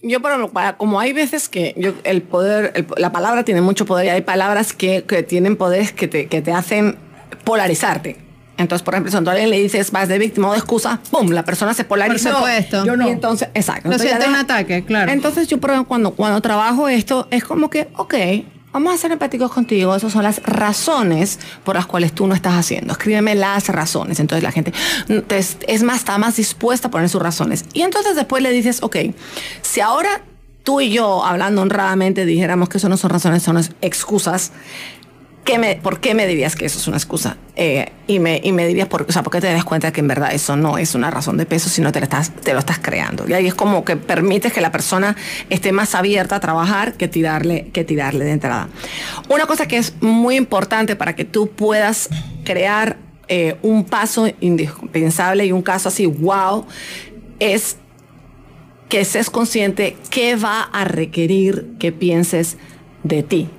[0.03, 4.09] Yo, para, como hay veces que yo, el poder, la palabra tiene mucho poder y
[4.09, 6.97] hay palabras que, que tienen poderes que te, que te hacen
[7.45, 8.26] polarizarte.
[8.57, 11.29] Entonces, por ejemplo, si alguien le dices vas de víctima o de excusa, ¡pum!
[11.29, 12.31] La persona se polariza.
[12.31, 12.85] Por supuesto.
[12.85, 13.07] Yo no.
[13.07, 13.89] Y entonces, exacto.
[13.89, 15.11] Lo siento un ataque, claro.
[15.11, 18.15] Entonces, yo cuando, cuando trabajo esto, es como que, ok,
[18.73, 19.95] Vamos a ser empáticos contigo.
[19.95, 22.91] Esas son las razones por las cuales tú no estás haciendo.
[22.91, 24.19] Escríbeme las razones.
[24.19, 24.71] Entonces la gente
[25.67, 27.65] es más, está más dispuesta a poner sus razones.
[27.73, 28.97] Y entonces después le dices, ok,
[29.63, 30.21] si ahora
[30.61, 34.51] tú y yo, hablando honradamente, dijéramos que eso no son razones, son excusas,
[35.47, 37.37] qué ¿por qué me dirías que eso es una excusa?
[37.55, 40.33] Eh, y, me, dirías, por, o sea, ¿por qué te das cuenta que en verdad
[40.33, 43.27] eso no es una razón de peso, sino te lo estás, te lo creando?
[43.27, 45.15] Y ahí es como que permites que la persona
[45.49, 48.67] esté más abierta a trabajar que tirarle, que tirarle de entrada.
[49.29, 52.09] Una cosa que es muy importante para que tú puedas
[52.43, 52.97] crear
[53.29, 56.65] eh, un paso indispensable y un caso así, wow,
[57.39, 57.77] es
[58.89, 62.57] que seas consciente que va a requerir que pienses
[63.03, 63.49] de ti.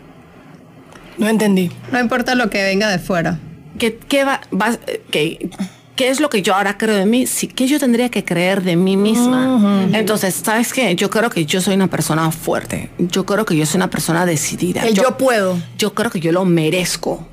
[1.18, 1.70] No entendí.
[1.92, 3.38] No importa lo que venga de fuera.
[3.78, 4.78] ¿Qué, qué, va, vas-
[5.10, 5.50] qué-
[5.96, 7.26] qué es lo que yo ahora creo de mí?
[7.26, 9.88] Sí, ¿Qué yo tendría que creer de mí misma?
[9.92, 10.94] Entonces, ¿sabes qué?
[10.96, 12.90] Yo creo que yo soy una persona fuerte.
[12.98, 14.82] Yo creo que yo soy una persona decidida.
[14.82, 15.58] El yo puedo.
[15.76, 17.26] Yo creo que yo lo merezco.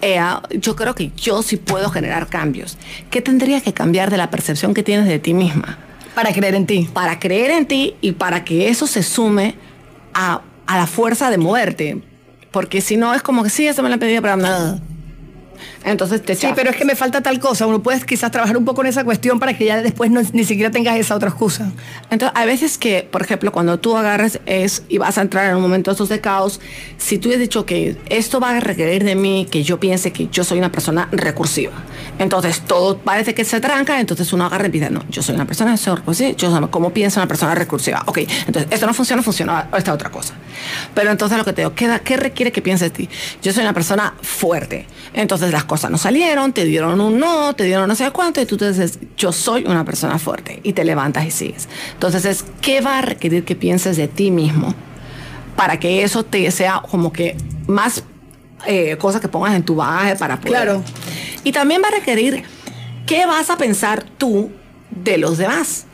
[0.00, 0.20] Eh,
[0.60, 2.78] yo creo que yo sí puedo generar cambios.
[3.10, 5.78] ¿Qué tendría que cambiar de la percepción que tienes de ti misma?
[6.14, 6.88] Para creer en ti.
[6.92, 9.56] Para creer en ti y para que eso se sume
[10.14, 11.98] a, a la fuerza de moverte.
[12.50, 14.78] Porque si no es como que sí, eso me han pedido, pero nada.
[15.90, 16.56] Entonces te Sí, chafas.
[16.56, 17.66] pero es que me falta tal cosa.
[17.66, 20.44] Uno puede quizás trabajar un poco en esa cuestión para que ya después no- ni
[20.44, 21.70] siquiera tengas esa otra excusa.
[22.10, 25.56] Entonces, hay veces que, por ejemplo, cuando tú agarres es y vas a entrar en
[25.56, 26.60] un momento de estos de caos,
[26.98, 30.28] si tú has dicho que esto va a requerir de mí que yo piense que
[30.28, 31.72] yo soy una persona recursiva,
[32.18, 35.46] entonces todo parece que se tranca, entonces uno agarra y dice, no, yo soy una
[35.46, 38.02] persona recursiva, yo sé cómo piensa una persona recursiva.
[38.06, 40.34] Ok, entonces esto no funciona, funciona esta otra cosa.
[40.94, 43.08] Pero entonces lo que te digo, ¿qué, qué requiere que pienses de ti?
[43.42, 44.86] Yo soy una persona fuerte.
[45.14, 48.46] Entonces las cosas no salieron, te dieron un no, te dieron no sé cuánto, y
[48.46, 51.68] tú te dices, yo soy una persona fuerte, y te levantas y sigues.
[51.92, 54.74] Entonces es, ¿qué va a requerir que pienses de ti mismo
[55.56, 57.36] para que eso te sea como que
[57.66, 58.04] más
[58.66, 60.52] eh, cosas que pongas en tu bagaje para poder?
[60.52, 60.82] Claro.
[61.44, 62.42] Y también va a requerir,
[63.06, 64.50] ¿qué vas a pensar tú
[64.90, 65.84] de los demás?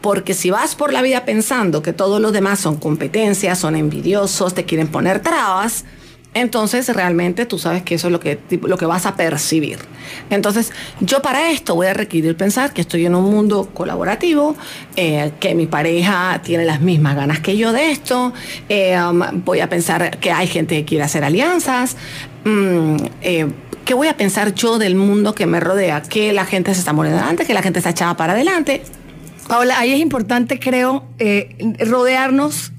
[0.00, 4.52] Porque si vas por la vida pensando que todos los demás son competencias, son envidiosos,
[4.52, 5.84] te quieren poner trabas,
[6.34, 9.78] entonces realmente tú sabes que eso es lo que, lo que vas a percibir.
[10.30, 14.56] Entonces yo para esto voy a requerir pensar que estoy en un mundo colaborativo,
[14.96, 18.32] eh, que mi pareja tiene las mismas ganas que yo de esto,
[18.68, 21.96] eh, um, voy a pensar que hay gente que quiere hacer alianzas,
[22.44, 23.46] mm, eh,
[23.84, 26.00] ¿qué voy a pensar yo del mundo que me rodea?
[26.02, 28.82] Que la gente se está muriendo adelante, que la gente está echada para adelante.
[29.48, 31.04] Paola, ahí es importante, creo,
[31.80, 32.72] rodearnos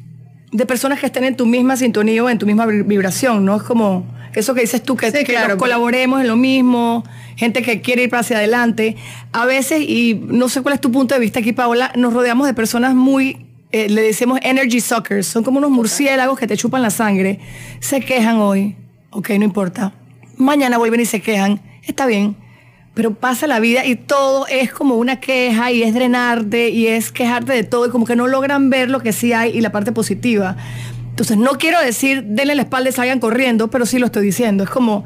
[0.53, 3.57] de personas que estén en tu misma sintonía o en tu misma vi- vibración, ¿no?
[3.57, 7.03] Es como eso que dices tú, que, Sí, que claro, colaboremos en lo mismo,
[7.35, 8.95] gente que quiere ir para hacia adelante.
[9.31, 12.47] A veces, y no sé cuál es tu punto de vista aquí, Paola, nos rodeamos
[12.47, 16.81] de personas muy, eh, le decimos energy suckers, son como unos murciélagos que te chupan
[16.81, 17.39] la sangre,
[17.79, 18.75] se quejan hoy,
[19.11, 19.93] ok, no importa,
[20.37, 22.35] mañana vuelven y se quejan, está bien,
[22.93, 27.11] pero pasa la vida y todo es como una queja y es drenarte y es
[27.11, 29.71] quejarte de todo y como que no logran ver lo que sí hay y la
[29.71, 30.55] parte positiva.
[31.09, 34.63] Entonces no quiero decir denle la espalda y salgan corriendo, pero sí lo estoy diciendo.
[34.63, 35.05] Es como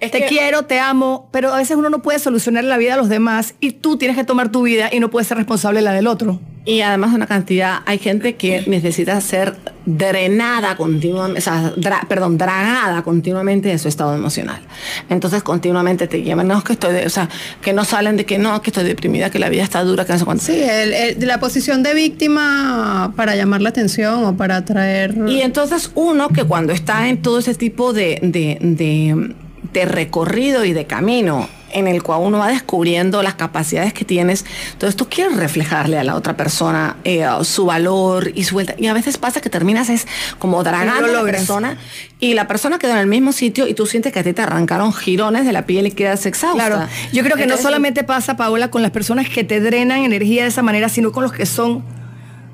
[0.00, 2.92] Es te que- quiero, te amo, pero a veces uno no puede solucionar la vida
[2.92, 5.80] de los demás y tú tienes que tomar tu vida y no puedes ser responsable
[5.80, 6.40] de la del otro.
[6.64, 9.56] Y además una cantidad, hay gente que necesita ser
[9.86, 14.60] drenada continuamente, o sea, dra- perdón, dragada continuamente de su estado emocional.
[15.08, 17.28] Entonces continuamente te llevan, no, es que estoy, de- o sea,
[17.62, 20.12] que no salen de que no, que estoy deprimida, que la vida está dura, que
[20.12, 20.44] no sé cuánto.
[20.44, 25.16] Sí, el- el- la posición de víctima para llamar la atención o para atraer...
[25.26, 29.34] Y entonces uno que cuando está en todo ese tipo de, de, de-
[29.72, 34.44] de recorrido y de camino en el cual uno va descubriendo las capacidades que tienes,
[34.72, 38.74] entonces tú quieres reflejarle a la otra persona eh, su valor y su vuelta.
[38.78, 40.06] Y a veces pasa que terminas es
[40.38, 41.76] como dragando No a la persona
[42.20, 44.42] y la persona quedó en el mismo sitio y tú sientes que a ti te
[44.42, 46.66] arrancaron girones de la piel y quedas exhausta.
[46.66, 50.00] Claro, yo creo que Entonces, no solamente pasa, Paola, con las personas que te drenan
[50.00, 51.84] energía de esa manera, sino con los que son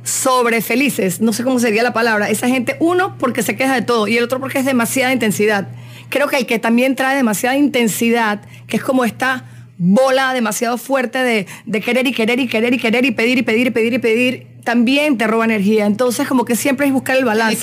[0.03, 2.29] sobre felices, no sé cómo sería la palabra.
[2.29, 5.68] Esa gente, uno, porque se queja de todo y el otro porque es demasiada intensidad.
[6.14, 9.44] Creo que el que también trae demasiada intensidad, que es como esta
[9.79, 13.42] bola demasiado fuerte de, de querer y querer y querer y querer y pedir y
[13.42, 15.87] pedir y pedir y pedir, también te roba energía.
[15.87, 17.57] Entonces, como que siempre es buscar el balance.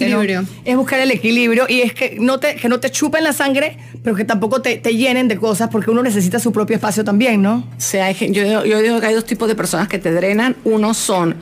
[0.66, 3.78] Es buscar el equilibrio y es que no te, que no te chupen la sangre,
[4.04, 7.42] pero que tampoco te, te llenen de cosas, porque uno necesita su propio espacio también,
[7.42, 7.66] ¿no?
[8.02, 10.58] Hay gen- yo, yo digo que hay dos tipos de personas que te drenan.
[10.66, 11.38] Uno son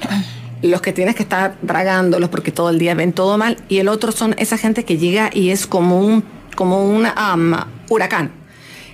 [0.61, 3.57] los que tienes que estar dragándolos porque todo el día ven todo mal.
[3.67, 6.23] Y el otro son esa gente que llega y es como un,
[6.59, 7.55] como un am,
[7.87, 8.31] huracán.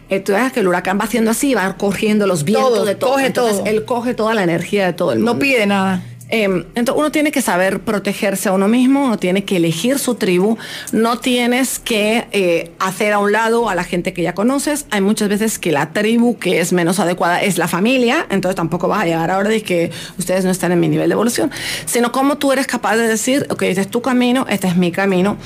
[0.07, 2.93] Eh, tú ves que el huracán va haciendo así, va cogiendo los vientos Todo, de
[2.93, 3.13] todo.
[3.13, 3.65] coge Entonces, todo.
[3.65, 5.33] Él coge toda la energía de todo el mundo.
[5.33, 6.03] No pide nada.
[6.29, 10.15] Em, entonces uno tiene que saber protegerse a uno mismo, uno tiene que elegir su
[10.15, 10.57] tribu,
[10.91, 14.87] no tienes que eh, hacer a un lado a la gente que ya conoces.
[14.89, 18.87] Hay muchas veces que la tribu que es menos adecuada es la familia, entonces tampoco
[18.87, 21.51] vas a llegar ahora de que ustedes no están en mi nivel de evolución,
[21.85, 24.91] sino cómo tú eres capaz de decir, ok, este es tu camino, este es mi
[24.91, 25.37] camino,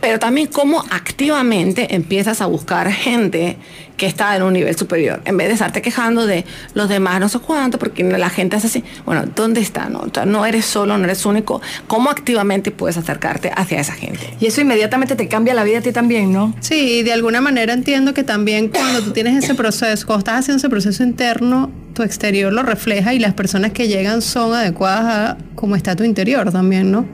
[0.00, 3.58] pero también cómo activamente empiezas a buscar gente
[3.96, 7.28] que está en un nivel superior, en vez de estarte quejando de los demás no
[7.28, 8.84] sé cuánto, porque la gente es así.
[9.04, 9.88] Bueno, ¿dónde está?
[9.88, 11.60] No, no eres solo, no eres único.
[11.86, 14.34] ¿Cómo activamente puedes acercarte hacia esa gente?
[14.40, 16.54] Y eso inmediatamente te cambia la vida a ti también, ¿no?
[16.60, 20.58] Sí, de alguna manera entiendo que también cuando tú tienes ese proceso, cuando estás haciendo
[20.58, 25.38] ese proceso interno, tu exterior lo refleja y las personas que llegan son adecuadas a
[25.54, 27.06] cómo está tu interior también, ¿no?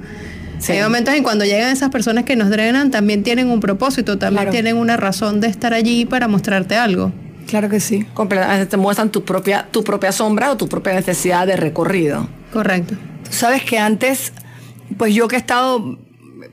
[0.69, 4.51] Hay momentos en cuando llegan esas personas que nos drenan, también tienen un propósito, también
[4.51, 7.13] tienen una razón de estar allí para mostrarte algo.
[7.47, 8.05] Claro que sí.
[8.15, 12.29] Completamente te muestran tu propia, tu propia sombra o tu propia necesidad de recorrido.
[12.53, 12.95] Correcto.
[13.31, 14.33] Sabes que antes,
[14.99, 15.99] pues yo que he estado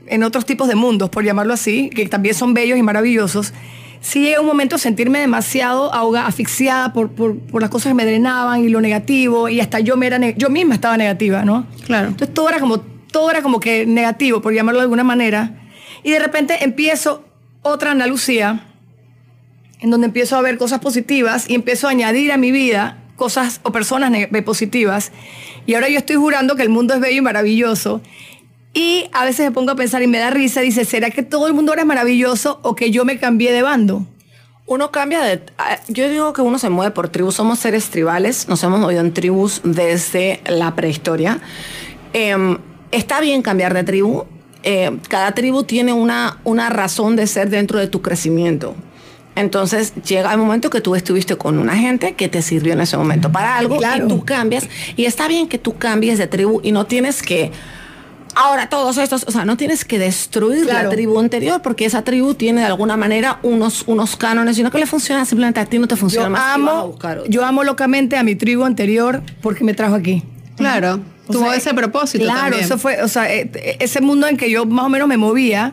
[0.06, 3.52] en otros tipos de mundos, por llamarlo así, que también son bellos y maravillosos,
[4.00, 7.94] sí llega un momento a sentirme demasiado ahogada, asfixiada por, por, por, las cosas que
[7.94, 11.66] me drenaban y lo negativo, y hasta yo, me era yo misma estaba negativa, ¿no?
[11.84, 12.08] Claro.
[12.08, 15.68] Entonces todo era como todo era como que negativo, por llamarlo de alguna manera.
[16.02, 17.24] Y de repente empiezo
[17.62, 18.66] otra Ana Lucía,
[19.80, 23.60] en donde empiezo a ver cosas positivas y empiezo a añadir a mi vida cosas
[23.62, 24.12] o personas
[24.44, 25.10] positivas.
[25.66, 28.00] Y ahora yo estoy jurando que el mundo es bello y maravilloso.
[28.72, 31.46] Y a veces me pongo a pensar y me da risa, dice, ¿será que todo
[31.46, 34.06] el mundo ahora es maravilloso o que yo me cambié de bando?
[34.66, 35.42] Uno cambia de...
[35.88, 39.14] Yo digo que uno se mueve por tribus, somos seres tribales, nos hemos movido en
[39.14, 41.40] tribus desde la prehistoria.
[42.12, 42.58] Eh,
[42.92, 44.24] está bien cambiar de tribu.
[44.62, 48.74] Eh, cada tribu tiene una, una razón de ser dentro de tu crecimiento.
[49.36, 52.96] Entonces llega el momento que tú estuviste con una gente que te sirvió en ese
[52.96, 54.66] momento para algo y tú cambias.
[54.96, 57.52] Y está bien que tú cambies de tribu y no tienes que
[58.34, 62.34] ahora todos estos, o sea, no tienes que destruir la tribu anterior porque esa tribu
[62.34, 65.78] tiene de alguna manera unos, unos cánones y no que le funciona, simplemente a ti
[65.78, 66.54] no te funciona yo más.
[66.54, 66.96] Amo,
[67.28, 70.22] yo amo locamente a mi tribu anterior porque me trajo aquí.
[70.56, 71.00] Claro.
[71.30, 72.24] Tuvo ese propósito.
[72.24, 75.16] Claro, eso fue, o sea, eh, ese mundo en que yo más o menos me
[75.16, 75.72] movía,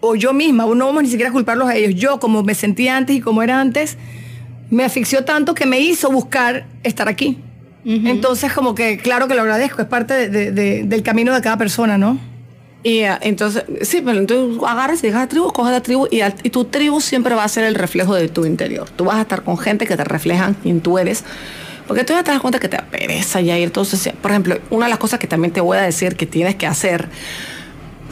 [0.00, 2.96] o yo misma, no vamos ni siquiera a culparlos a ellos, yo como me sentía
[2.96, 3.96] antes y como era antes,
[4.70, 7.38] me asfixió tanto que me hizo buscar estar aquí.
[7.82, 12.18] Entonces, como que, claro que lo agradezco, es parte del camino de cada persona, ¿no?
[12.82, 16.20] Y uh, entonces, sí, pero entonces agarras y dejas la tribu, coges la tribu y,
[16.42, 18.88] y, tu tribu siempre va a ser el reflejo de tu interior.
[18.88, 21.24] Tú vas a estar con gente que te reflejan quién tú eres
[21.90, 23.64] porque tú ya te das cuenta que te apereza ya ir.
[23.64, 26.54] Entonces, por ejemplo, una de las cosas que también te voy a decir que tienes
[26.54, 27.08] que hacer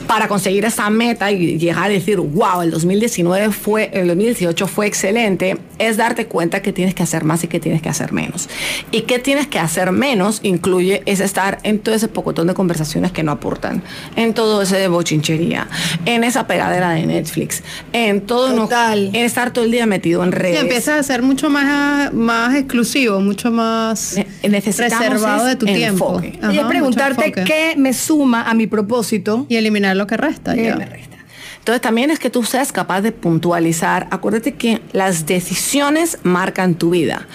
[0.07, 4.87] para conseguir esa meta y llegar a decir, wow, el 2019 fue, el 2018 fue
[4.87, 8.49] excelente, es darte cuenta que tienes que hacer más y que tienes que hacer menos.
[8.91, 13.11] Y que tienes que hacer menos incluye es estar en todo ese pocotón de conversaciones
[13.11, 13.83] que no aportan,
[14.15, 15.67] en todo ese de bochinchería,
[16.05, 19.11] en esa pegadera de Netflix, en todo Total.
[19.11, 20.55] No, en estar todo el día metido en redes.
[20.55, 26.21] Y empiezas a ser mucho más, más exclusivo, mucho más reservado de tu tiempo.
[26.23, 30.55] y es preguntarte qué me suma a mi propósito y eliminar lo que resta.
[30.55, 30.75] Ya.
[30.75, 31.17] resta.
[31.59, 34.07] Entonces también es que tú seas capaz de puntualizar.
[34.11, 37.27] Acuérdate que las decisiones marcan tu vida,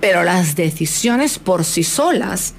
[0.00, 2.54] pero las decisiones por sí solas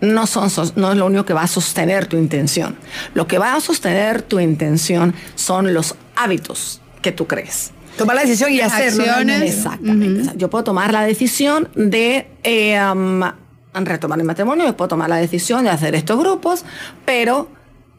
[0.00, 2.76] no, son, no es lo único que va a sostener tu intención.
[3.14, 7.72] Lo que va a sostener tu intención son los hábitos que tú crees.
[7.96, 9.04] Tomar la decisión y hacerlo.
[9.42, 10.32] Exactamente.
[10.36, 13.22] Yo puedo tomar la decisión de eh, um,
[13.74, 16.64] retomar el matrimonio, yo puedo tomar la decisión de hacer estos grupos,
[17.06, 17.48] pero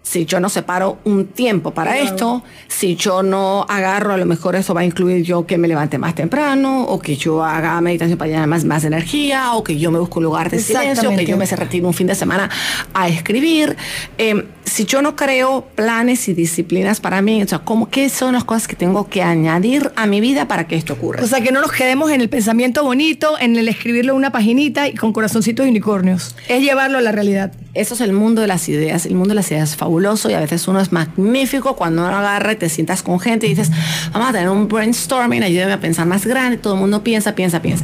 [0.09, 4.55] si yo no separo un tiempo para esto, si yo no agarro, a lo mejor
[4.55, 8.17] eso va a incluir yo que me levante más temprano, o que yo haga meditación
[8.17, 11.15] para llenar más, más energía, o que yo me busque un lugar de silencio, o
[11.15, 12.49] que yo me retiro un fin de semana
[12.93, 13.75] a escribir.
[14.17, 18.33] Eh, si yo no creo planes y disciplinas para mí, o sea, ¿cómo, ¿qué son
[18.33, 21.23] las cosas que tengo que añadir a mi vida para que esto ocurra?
[21.23, 24.31] O sea, que no nos quedemos en el pensamiento bonito, en el escribirlo en una
[24.31, 26.35] paginita y con corazoncitos de unicornios.
[26.47, 27.51] Es llevarlo a la realidad.
[27.73, 29.05] Eso es el mundo de las ideas.
[29.05, 32.15] El mundo de las ideas es fabuloso y a veces uno es magnífico cuando uno
[32.15, 33.71] agarra y te sientas con gente y dices,
[34.13, 36.57] vamos a tener un brainstorming, ayúdame a pensar más grande.
[36.57, 37.83] Todo el mundo piensa, piensa, piensa.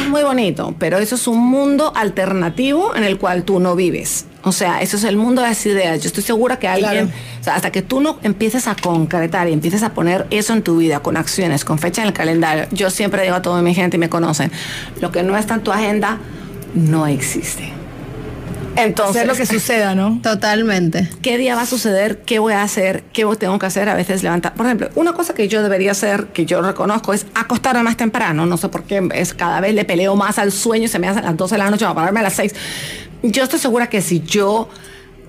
[0.00, 4.26] Es muy bonito, pero eso es un mundo alternativo en el cual tú no vives.
[4.44, 6.00] O sea, eso es el mundo de las ideas.
[6.00, 9.52] Yo estoy segura que alguien, o sea, hasta que tú no empieces a concretar y
[9.52, 12.90] empieces a poner eso en tu vida, con acciones, con fecha en el calendario, yo
[12.90, 14.52] siempre digo a toda mi gente y me conocen,
[15.00, 16.18] lo que no está en tu agenda
[16.74, 17.77] no existe.
[18.78, 20.20] Entonces, lo que suceda, ¿no?
[20.22, 21.08] Totalmente.
[21.22, 22.20] ¿Qué día va a suceder?
[22.22, 23.04] ¿Qué voy a hacer?
[23.12, 23.88] ¿Qué tengo que hacer?
[23.88, 24.54] A veces levantar.
[24.54, 28.46] Por ejemplo, una cosa que yo debería hacer, que yo reconozco, es acostarme más temprano.
[28.46, 31.20] No sé por qué es cada vez le peleo más al sueño, se me hace
[31.20, 32.54] a las 12 de la noche, a pararme a las 6
[33.22, 34.68] yo estoy segura que si yo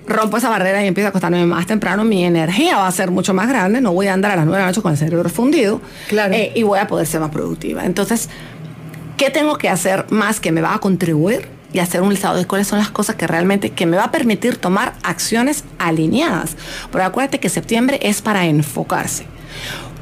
[0.06, 3.34] rompo esa barrera y empiezo a acostarme más temprano, mi energía va a ser mucho
[3.34, 5.28] más grande, no voy a andar a las 9 de la noche con el cerebro
[5.28, 6.34] fundido Claro.
[6.34, 7.84] eh, y voy a poder ser más productiva.
[7.84, 8.28] Entonces,
[9.16, 11.59] ¿qué tengo que hacer más que me va a contribuir?
[11.72, 14.10] Y hacer un listado de cuáles son las cosas que realmente que me va a
[14.10, 16.56] permitir tomar acciones alineadas.
[16.90, 19.24] Pero acuérdate que septiembre es para enfocarse.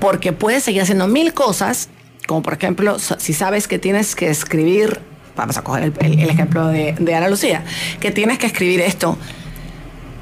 [0.00, 1.88] Porque puedes seguir haciendo mil cosas,
[2.26, 5.00] como por ejemplo, si sabes que tienes que escribir,
[5.36, 7.64] vamos a coger el, el- el ejemplo de, de Ana Lucía,
[8.00, 9.18] que tienes que escribir esto,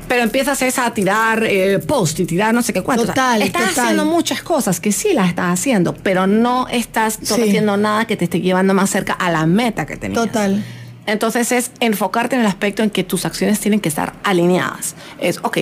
[0.08, 3.02] pero empiezas es a tirar eh, post y tirar no sé qué cuánto.
[3.02, 3.84] O sea, Total, estás total.
[3.84, 7.34] haciendo muchas cosas que sí las estás haciendo, pero no estás Sí.
[7.34, 10.22] haciendo nada que te esté llevando más cerca a la meta que tenías.
[10.26, 10.64] Total.
[11.06, 14.94] Entonces es enfocarte en el aspecto en que tus acciones tienen que estar alineadas.
[15.20, 15.58] Es, ok,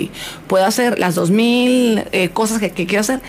[0.46, 3.20] puedo hacer las 2.000 eh, cosas que, que quiero hacer,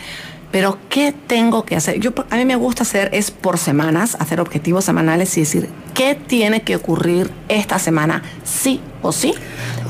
[0.52, 2.00] pero ¿qué tengo que hacer?
[2.00, 6.16] Yo, a mí me gusta hacer es por semanas, hacer objetivos semanales y decir, ¿qué
[6.16, 9.34] tiene que ocurrir esta semana sí o sí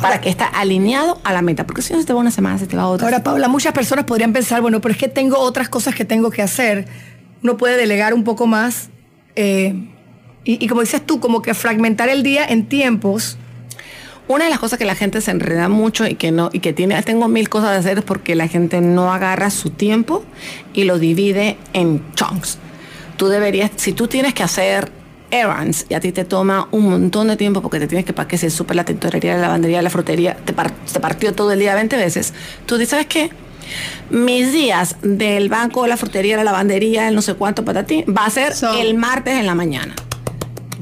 [0.02, 1.68] para que esté alineado a la meta?
[1.68, 3.06] Porque si no se te va una semana, se te va otra.
[3.06, 6.32] Ahora, Paula, muchas personas podrían pensar, bueno, pero es que tengo otras cosas que tengo
[6.32, 6.88] que hacer.
[7.44, 8.90] Uno puede delegar un poco más.
[9.36, 9.90] eh,
[10.46, 13.38] y, y como dices tú, como que fragmentar el día en tiempos.
[14.28, 16.74] Una de las cosas que la gente se enreda mucho y que no y que
[16.74, 20.24] tiene tengo mil cosas de hacer es porque la gente no agarra su tiempo
[20.74, 22.58] y lo divide en chunks.
[23.18, 24.92] Tú deberías, si tú tienes que hacer
[25.30, 28.28] errands y a ti te toma un montón de tiempo porque te tienes que para
[28.28, 31.60] que se supe la tintorería, la lavandería, la frutería, te, par- te partió todo el
[31.60, 32.34] día 20 veces.
[32.66, 33.30] Tú dices, ¿sabes qué?
[34.10, 38.26] Mis días del banco, la frutería, la lavandería, el no sé cuánto para ti, va
[38.26, 39.94] a ser el martes en la mañana.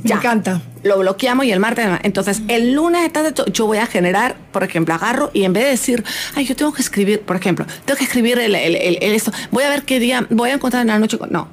[0.04, 0.62] Me encanta.
[0.84, 1.88] Lo bloqueamos y el martes.
[2.04, 5.70] Entonces, el lunes to- yo voy a generar, por ejemplo, agarro y en vez de
[5.72, 6.04] decir,
[6.36, 9.32] ay, yo tengo que escribir, por ejemplo, tengo que escribir el, el- el- el esto,
[9.52, 11.18] voy a ver qué día, voy a encontrar en la noche.
[11.18, 11.32] con-".
[11.32, 11.48] No.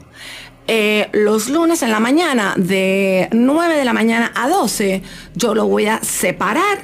[0.67, 5.03] Eh, los lunes en la mañana, de 9 de la mañana a 12,
[5.35, 6.83] yo lo voy a separar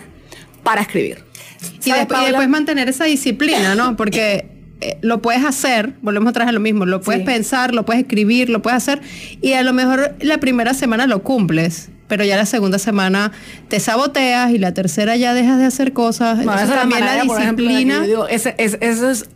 [0.63, 1.25] para escribir.
[1.85, 1.91] Y
[2.27, 3.97] después mantener esa disciplina, ¿no?
[3.97, 4.49] Porque
[4.81, 7.27] eh, lo puedes hacer, volvemos vez a lo mismo, lo puedes Sí.
[7.27, 9.01] pensar, lo puedes escribir, lo puedes hacer,
[9.41, 13.33] y a lo mejor la primera semana lo cumples, pero ya la segunda semana
[13.69, 16.37] te saboteas y la tercera ya dejas de hacer cosas.
[16.37, 18.01] Bueno, Entonces también la manera, ejemplo, la disciplina.
[18.07, 19.29] digo, ese- es- eso es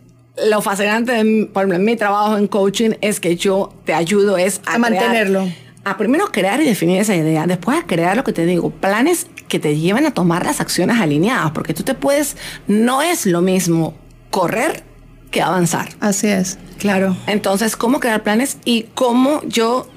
[0.49, 3.93] lo fascinante, de mi- por ejemplo, en mi trabajo en coaching, es que yo te
[3.95, 5.41] ayudo es a, A mantenerlo.
[5.41, 8.71] crear- a primero crear y definir esa idea, después a crear lo que te digo,
[8.71, 12.37] planes que te lleven a tomar las acciones alineadas, porque tú te puedes,
[12.69, 13.95] no es lo mismo
[14.31, 14.85] correr
[15.31, 15.89] que avanzar.
[16.01, 16.59] Así es.
[16.79, 17.17] Claro.
[17.27, 19.89] Entonces, ¿cómo crear planes y cómo yo,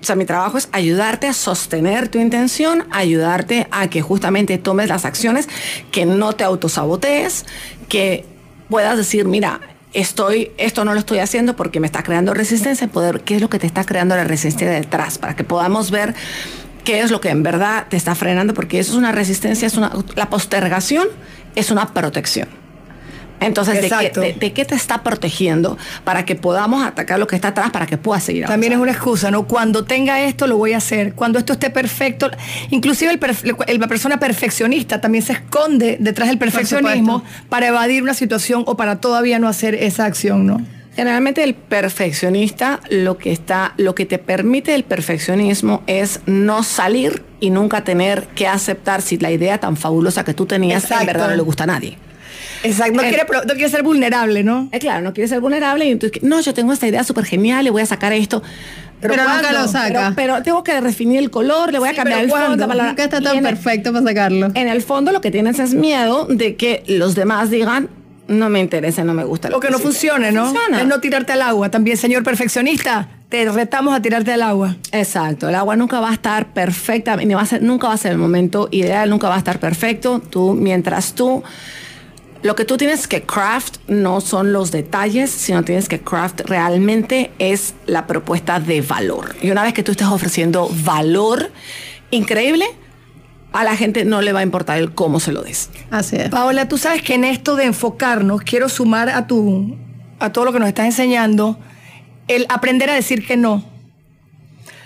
[0.00, 4.88] o sea, mi trabajo es ayudarte a sostener tu intención, ayudarte a que justamente tomes
[4.88, 5.48] las acciones,
[5.90, 7.46] que no te autosabotees,
[7.88, 8.26] que
[8.68, 9.60] puedas decir, mira,
[9.92, 13.48] estoy, esto no lo estoy haciendo porque me está creando resistencia, poder, qué es lo
[13.48, 16.14] que te está creando la resistencia detrás, para que podamos ver
[16.84, 19.76] qué es lo que en verdad te está frenando, porque eso es una resistencia, es
[19.76, 21.06] una, la postergación
[21.54, 22.61] es una protección.
[23.46, 24.20] Entonces, ¿de qué, Exacto.
[24.20, 27.86] de- de qué te está protegiendo para que podamos atacar lo que está atrás para
[27.86, 28.82] que puedas seguir También es avanzando?
[28.82, 29.46] una excusa, ¿no?
[29.46, 31.14] Cuando tenga esto, lo voy a hacer.
[31.14, 32.30] Cuando esto esté perfecto.
[32.70, 38.64] Inclusive el la persona perfeccionista también se esconde detrás del perfeccionismo para evadir una situación
[38.66, 40.60] o para todavía no hacer esa acción, ¿no?
[40.94, 47.22] Generalmente el perfeccionista lo que está, lo que te permite el perfeccionismo es no salir
[47.40, 51.30] y nunca tener que aceptar si la idea tan fabulosa que tú tenías en verdad
[51.30, 51.96] no le gusta a nadie.
[52.62, 52.94] Exacto.
[52.94, 54.68] No, Eh, quiere, no quiere ser vulnerable, ¿no?
[54.72, 57.64] Eh, claro, no quieres ser vulnerable y entonces, no, yo tengo esta idea súper genial,
[57.64, 58.42] le voy a sacar esto.
[59.00, 59.88] Pero nunca lo saca.
[59.88, 62.68] Pero, pero tengo que definir el color, le voy a cambiar el fondo.
[62.68, 62.86] bla.
[62.88, 64.50] Nunca está tan el- perfecto para sacarlo.
[64.54, 67.88] En el fondo lo que tienes es miedo de que los demás digan,
[68.28, 69.50] no me interesa, no me gusta.
[69.50, 69.88] lo O que no hiciste".
[69.92, 70.44] funcione, ¿no?
[70.44, 70.80] Funciona.
[70.82, 71.68] Es no tirarte al agua.
[71.68, 74.76] También, señor perfeccionista, te retamos a tirarte al agua.
[74.92, 77.98] Exacto, el agua nunca va a estar perfecta, ni va a ser, nunca va a
[77.98, 80.20] ser el momento ideal, nunca va a estar perfecto.
[80.20, 81.42] Tú, mientras tú,
[82.42, 87.30] lo que tú tienes que craft no son los detalles, sino tienes que craft realmente
[87.38, 89.36] es la propuesta de valor.
[89.42, 91.52] Y una vez que tú estés ofreciendo valor
[92.10, 92.66] increíble,
[93.52, 95.70] a la gente no le va a importar el cómo se lo des.
[95.90, 96.30] Así es.
[96.30, 99.76] Paola, tú sabes que en esto de enfocarnos, quiero sumar a tu,
[100.18, 101.58] a todo lo que nos estás enseñando,
[102.28, 103.71] el aprender a decir que no.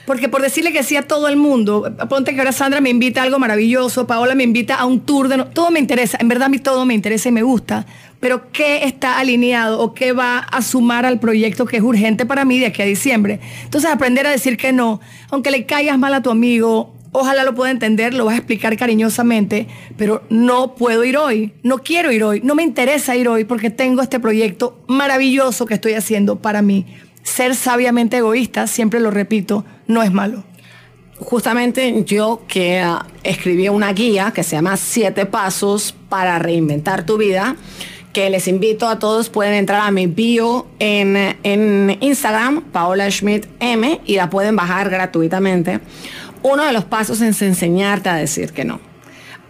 [0.07, 3.21] Porque por decirle que sí a todo el mundo, ponte que ahora Sandra me invita
[3.21, 5.37] a algo maravilloso, Paola me invita a un tour de...
[5.37, 7.87] no- todo me interesa, en verdad a mí todo me interesa y me gusta,
[8.21, 12.45] pero ¿qué está alineado o qué va a sumar al proyecto que es urgente para
[12.45, 13.41] mí de aquí a diciembre?
[13.65, 15.01] Entonces aprender a decir que no,
[15.31, 18.77] aunque le caigas mal a tu amigo, ojalá lo pueda entender, lo vas a explicar
[18.77, 23.45] cariñosamente, pero no puedo ir hoy, no quiero ir hoy, no me interesa ir hoy
[23.45, 26.87] porque tengo este proyecto maravilloso que estoy haciendo para mí.
[27.27, 30.45] Ser sabiamente egoísta, siempre lo repito, no es malo.
[31.19, 37.17] justamente yo que uh, escribí una guía que se llama Siete Pasos para Reinventar tu
[37.17, 37.57] Vida,
[38.13, 43.47] que les invito a todos, pueden entrar a mi bio en, en Instagram, Paola Schmidt
[43.61, 45.81] M, y la pueden bajar gratuitamente.
[46.43, 48.81] Uno de los pasos es enseñarte a decir que no.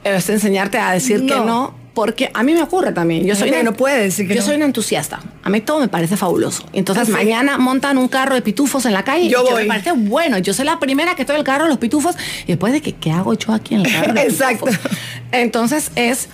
[0.03, 1.75] Es enseñarte a decir que No.
[1.97, 3.25] Porque a mí me ocurre también.
[3.25, 4.47] Yo soy una- no puede decir que yo no.
[4.47, 5.19] soy una entusiasta.
[5.43, 6.63] A mí todo me parece fabuloso.
[6.75, 9.31] Entonces mañana montan un carro de pitufos en la calle.
[9.31, 9.63] Yo y voy.
[9.63, 10.37] me parece bueno.
[10.37, 12.15] Yo soy la primera que estoy en el carro de los pitufos.
[12.45, 14.13] Y después de que, ¿qué hago yo aquí en el carro?
[14.13, 14.67] de los Exacto.
[14.67, 14.91] pitufos?
[15.33, 16.29] Entonces es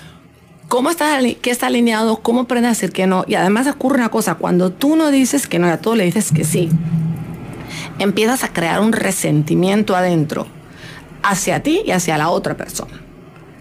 [0.66, 3.24] cómo está, qué está alineado, cómo aprendes a decir que no.
[3.28, 6.32] Y además ocurre una cosa, cuando tú no dices que no, a todo le dices
[6.32, 6.70] que sí,
[8.00, 10.48] empiezas a crear un resentimiento adentro
[11.22, 13.00] hacia ti y hacia la otra persona.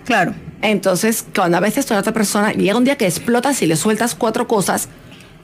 [0.06, 0.34] Claro.
[0.62, 4.16] Entonces, cuando a veces la otra persona llega un día que explotas y le sueltas
[4.16, 4.89] cuatro cosas,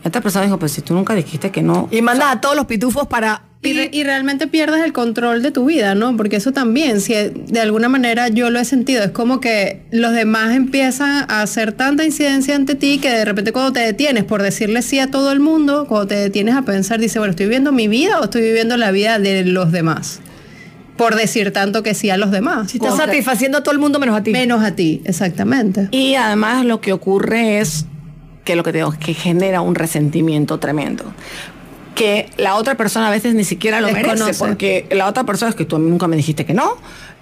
[0.03, 1.89] otra persona dijo, pues si tú nunca dijiste que no.
[1.91, 3.41] Y mandas a todos los pitufos para...
[3.63, 6.15] Y, re- y realmente pierdes el control de tu vida, ¿no?
[6.15, 10.13] Porque eso también, si de alguna manera yo lo he sentido, es como que los
[10.13, 14.43] demás empiezan a hacer tanta incidencia ante ti que de repente cuando te detienes por
[14.43, 17.71] decirle sí a todo el mundo, cuando te detienes a pensar, dice, bueno, ¿estoy viviendo
[17.71, 20.19] mi vida o estoy viviendo la vida de los demás?
[20.97, 22.71] Por decir tanto que sí a los demás.
[22.71, 24.31] Si estás satisfaciendo a todo el mundo menos a ti.
[24.31, 25.87] Menos a ti, exactamente.
[25.91, 27.85] Y además lo que ocurre es
[28.43, 31.03] que lo que te digo, que genera un resentimiento tremendo.
[31.97, 35.55] Que la otra persona a veces ni siquiera lo merece, porque la otra persona es
[35.55, 36.75] que tú a mí nunca me dijiste que no,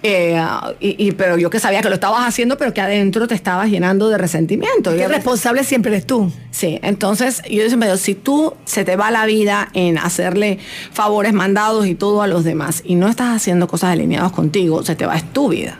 [0.03, 0.39] eh,
[0.81, 3.69] y, y- pero yo que sabía que lo estabas haciendo, pero que adentro te estabas
[3.69, 4.91] llenando de resentimiento.
[4.91, 6.29] Y veces- responsable siempre eres tú.
[6.51, 10.59] Sí, entonces yo siempre digo, si tú se te va la vida en hacerle
[10.91, 14.95] favores mandados y todo a los demás y no estás haciendo cosas alineadas contigo, se
[14.95, 15.79] te va, es tu vida.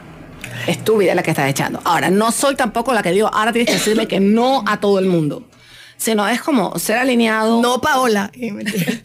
[0.67, 1.79] Es tu vida la que estás echando.
[1.83, 4.97] Ahora, no soy tampoco la que digo, ahora tienes que decirle que no a todo
[4.99, 5.43] el mundo.
[5.97, 7.61] Sino es como ser alineado.
[7.61, 8.31] No, Paola.
[8.39, 8.53] Eh.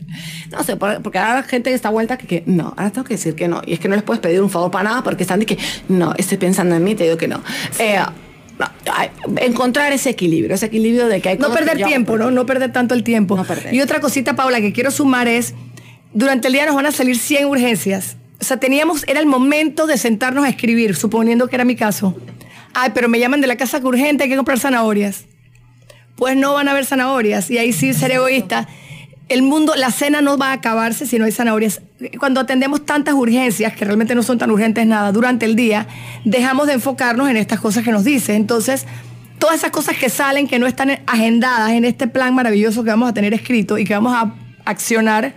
[0.50, 3.14] No sé, por- porque ahora la gente está vuelta que, que no, ahora tengo que
[3.14, 3.62] decir que no.
[3.64, 5.56] Y es que no les puedes pedir un favor para nada porque están de que
[5.88, 7.40] no, estoy pensando en mí, te digo que no.
[7.78, 8.00] Eh,
[9.40, 12.30] encontrar ese equilibrio, ese equilibrio de que hay No que perder tiempo, ¿no?
[12.30, 13.36] No perder tanto el tiempo.
[13.36, 13.72] No perder.
[13.72, 15.54] Y otra cosita, Paola, que quiero sumar es,
[16.12, 18.16] durante el día nos van a salir 100 urgencias.
[18.40, 22.16] O sea, teníamos, era el momento de sentarnos a escribir, suponiendo que era mi caso.
[22.74, 25.24] Ay, pero me llaman de la casa que urgente, hay que comprar zanahorias.
[26.20, 27.50] Pues no van a haber zanahorias.
[27.50, 28.68] Y ahí sí ser egoísta.
[29.30, 31.80] El mundo, la cena no va a acabarse si no hay zanahorias.
[32.18, 35.86] Cuando atendemos tantas urgencias, que realmente no son tan urgentes nada, durante el día,
[36.26, 38.34] dejamos de enfocarnos en estas cosas que nos dice.
[38.34, 38.86] Entonces,
[39.38, 43.08] todas esas cosas que salen, que no están agendadas en este plan maravilloso que vamos
[43.08, 44.34] a tener escrito y que vamos a
[44.66, 45.32] accionar,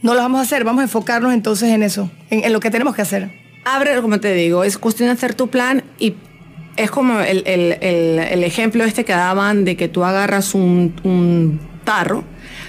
[0.00, 0.64] no lo vamos a hacer.
[0.64, 3.30] Vamos a enfocarnos entonces en eso, en, en lo que tenemos que hacer.
[3.66, 6.14] abre, como te digo, es cuestión de hacer tu plan y
[6.76, 10.94] es como el, el- el- el ejemplo este que daban de que tú agarras un,
[11.04, 12.24] un tarro,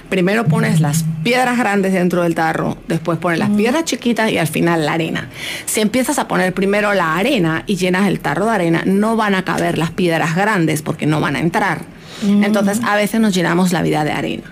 [0.10, 4.48] primero pones las piedras grandes dentro del tarro, después pones las piedras chiquitas y al
[4.48, 5.30] final la arena.
[5.66, 9.34] Si empiezas a poner primero la arena y llenas el tarro de arena, no van
[9.36, 11.82] a caber las piedras grandes porque no van a entrar.
[12.24, 14.44] Entonces a veces nos llenamos la vida de arena.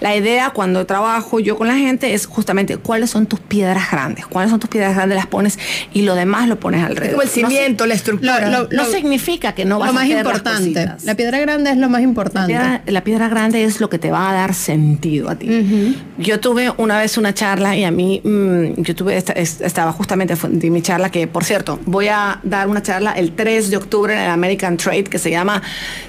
[0.00, 4.26] La idea cuando trabajo yo con la gente es justamente cuáles son tus piedras grandes,
[4.26, 5.58] cuáles son tus piedras grandes, las pones
[5.92, 7.10] y lo demás lo pones Es alrededor.
[7.16, 8.48] como el No cimiento, la estructura.
[8.50, 10.88] Lo- lo- no significa que no vas lo a más hacer las importante.
[11.04, 12.52] La piedra grande es lo más importante.
[12.52, 15.96] La piedra, la piedra grande es lo que te va a dar sentido a ti.
[16.18, 19.92] Yo tuve una vez una charla y a mí, mm, yo tuve, esta- es- estaba
[19.92, 23.76] justamente de mi charla que, por cierto, voy a dar una charla el 3 de
[23.76, 25.62] octubre en el American Trade que se llama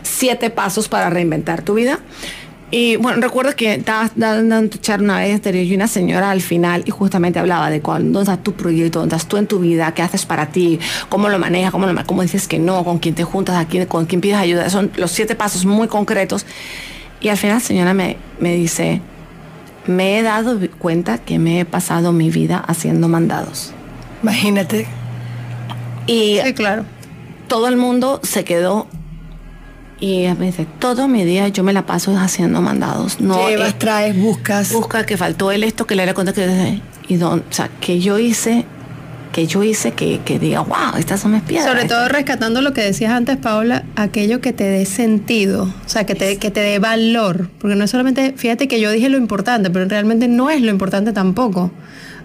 [0.03, 1.99] Siete Pasos para Reinventar tu Vida.
[2.74, 6.41] Y bueno, recuerdo que estaba dando una charla una vez anterior y una señora al
[6.41, 9.59] final y justamente hablaba de cuál, dónde está tu proyecto, dónde estás tú en tu
[9.59, 12.99] vida, qué haces para ti, cómo lo manejas, cómo, lo, cómo dices que no, con
[12.99, 14.69] quién te juntas, a quién, con quién pides ayuda.
[14.69, 16.45] Son los siete pasos muy concretos.
[17.19, 19.01] Y al final la señora me, me dice,
[19.86, 23.74] me he dado cuenta que me he pasado mi vida haciendo mandados.
[24.24, 24.88] Imagínate.
[26.07, 26.86] Y Sí, claro.
[27.47, 28.88] todo el mundo se quedó
[30.02, 33.22] y me dice, todo mi día yo me la paso haciendo mandados.
[33.22, 34.74] No Llevas, eh, traes, buscas.
[34.74, 37.99] busca que faltó el esto, que le era cuenta que y don, o sea, que
[37.99, 38.66] yo hice,
[39.32, 41.68] que yo hice que, que diga, wow, estas son mis piedras.
[41.68, 46.06] Sobre todo rescatando lo que decías antes, Paula, aquello que te dé sentido, o sea,
[46.06, 47.52] que te, que te dé valor.
[47.60, 50.72] Porque no es solamente, fíjate que yo dije lo importante, pero realmente no es lo
[50.72, 51.70] importante tampoco.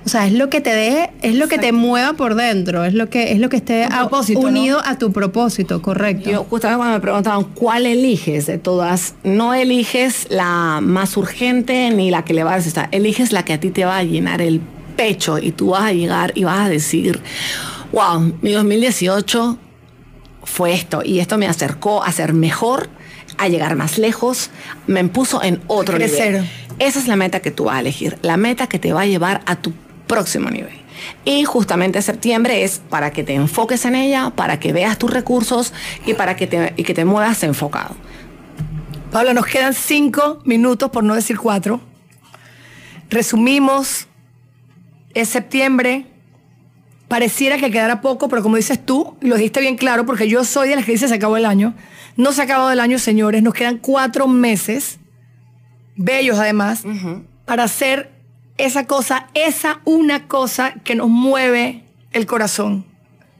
[0.07, 2.95] O sea, es lo que te dé, es lo que te mueva por dentro, es
[2.95, 3.89] lo que, es lo que esté
[4.37, 6.31] unido a tu propósito, correcto.
[6.31, 12.13] Yo justamente cuando me preguntaban cuál eliges de todas, no eliges la más urgente ni
[12.13, 14.41] la que le vas a estar, eliges la que a ti te va a llenar
[14.43, 14.61] el
[14.97, 17.21] pecho y tú vas a llegar y vas a decir,
[17.91, 19.59] wow, mi 2018
[20.45, 22.89] fue esto y esto me acercó a ser mejor,
[23.39, 24.51] a llegar más lejos,
[24.87, 26.33] me impuso en otro Crecer.
[26.33, 26.51] nivel.
[26.79, 29.07] Esa es la meta que tú vas a elegir, la meta que te va a
[29.07, 29.73] llevar a tu
[30.07, 30.87] próximo nivel.
[31.25, 35.73] Y justamente septiembre es para que te enfoques en ella, para que veas tus recursos
[36.07, 37.95] y para que te, y que te muevas enfocado.
[39.11, 41.81] Paula, nos quedan cinco minutos, por no decir cuatro.
[43.09, 44.09] Resumimos,
[45.15, 46.07] es septiembre,
[47.09, 50.69] pareciera que quedara poco, pero como dices tú, lo dijiste bien claro, porque yo soy
[50.69, 51.75] de las que dice se acabó el año.
[52.17, 54.99] No se ha acabado el año, señores, nos quedan cuatro meses,
[55.97, 56.83] bellos además,
[57.45, 58.16] para hacer
[58.59, 61.83] esa cosa, esa una cosa que nos mueve
[62.13, 62.85] el corazón,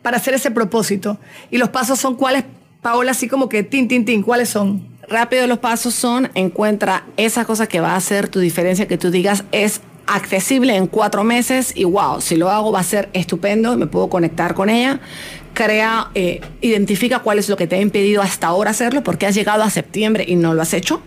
[0.03, 1.19] para hacer ese propósito.
[1.51, 2.45] Y los pasos son cuáles,
[2.83, 4.87] Paola, así como que tin, tin, tin, ¿cuáles son?
[5.09, 9.11] Rápido los pasos son, encuentra esa cosa que va a hacer tu diferencia, que tú
[9.11, 13.77] digas es accesible en cuatro meses y wow, si lo hago va a ser estupendo,
[13.77, 15.01] me puedo conectar con ella.
[15.55, 19.35] Crea, eh, identifica cuál es lo que te ha impedido hasta ahora hacerlo, porque has
[19.35, 21.01] llegado a septiembre y no lo has hecho,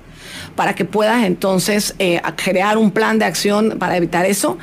[0.60, 4.58] para que puedas entonces eh, crear un plan de acción para evitar eso.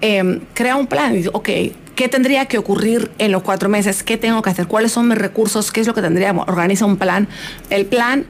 [0.00, 1.50] Em, crea un plan y ok,
[1.94, 4.02] ¿qué tendría que ocurrir en los cuatro meses?
[4.02, 4.66] ¿Qué tengo que hacer?
[4.66, 5.70] ¿Cuáles son mis recursos?
[5.70, 6.32] ¿Qué es lo que tendría?
[6.32, 7.28] Organiza un plan.
[7.68, 8.24] El plan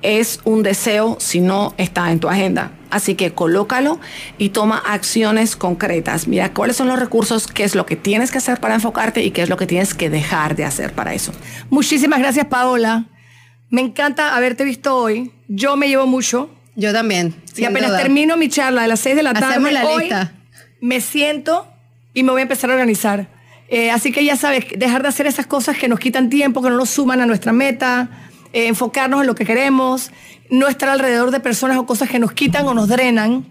[0.00, 2.72] es un deseo si no está en tu agenda.
[2.88, 4.00] Así que colócalo
[4.38, 6.26] y toma acciones concretas.
[6.26, 9.30] Mira cuáles son los recursos, qué es lo que tienes que hacer para enfocarte y
[9.30, 11.32] qué es lo que tienes que dejar de hacer para eso.
[11.68, 13.04] Muchísimas gracias, Paola.
[13.70, 15.32] Me encanta haberte visto hoy.
[15.48, 16.50] Yo me llevo mucho.
[16.76, 17.34] Yo también.
[17.56, 20.32] Y apenas termino mi charla de las 6 de la tarde, Hacemos la hoy, lista.
[20.80, 21.66] me siento
[22.14, 23.28] y me voy a empezar a organizar.
[23.68, 26.70] Eh, así que ya sabes, dejar de hacer esas cosas que nos quitan tiempo, que
[26.70, 28.08] no nos suman a nuestra meta,
[28.52, 30.10] eh, enfocarnos en lo que queremos,
[30.50, 33.46] no estar alrededor de personas o cosas que nos quitan o nos drenan.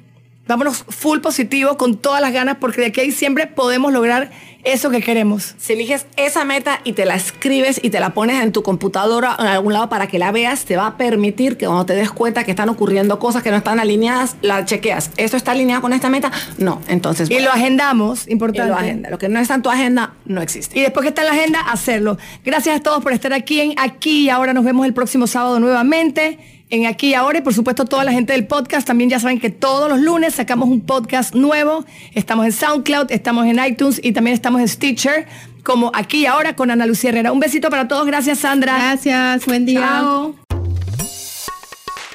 [0.50, 4.32] Vámonos full positivo con todas las ganas porque de aquí a diciembre podemos lograr
[4.64, 5.54] eso que queremos.
[5.60, 9.36] Si eliges esa meta y te la escribes y te la pones en tu computadora
[9.38, 12.10] en algún lado para que la veas, te va a permitir que cuando te des
[12.10, 15.12] cuenta que están ocurriendo cosas que no están alineadas, la chequeas.
[15.18, 16.32] ¿Esto está alineado con esta meta?
[16.58, 16.82] No.
[16.88, 18.72] Entonces, Y bueno, lo agendamos, y importante.
[18.72, 19.12] lo agenda.
[19.12, 20.80] Lo que no está en tu agenda no existe.
[20.80, 22.18] Y después que está en la agenda, hacerlo.
[22.44, 24.54] Gracias a todos por estar aquí en Aquí y Ahora.
[24.54, 26.40] Nos vemos el próximo sábado nuevamente
[26.70, 27.40] en Aquí y Ahora.
[27.40, 30.36] Y por supuesto, toda la gente del podcast también ya saben que todos los lunes
[30.36, 31.86] sacamos un podcast nuevo.
[32.14, 35.28] Estamos en SoundCloud, estamos en iTunes y también estamos en Stitcher,
[35.64, 37.32] como Aquí y Ahora con Ana Lucía Herrera.
[37.32, 38.06] Un besito para todos.
[38.06, 38.78] Gracias, Sandra.
[38.78, 39.82] Gracias, buen día.
[39.82, 40.49] Chao.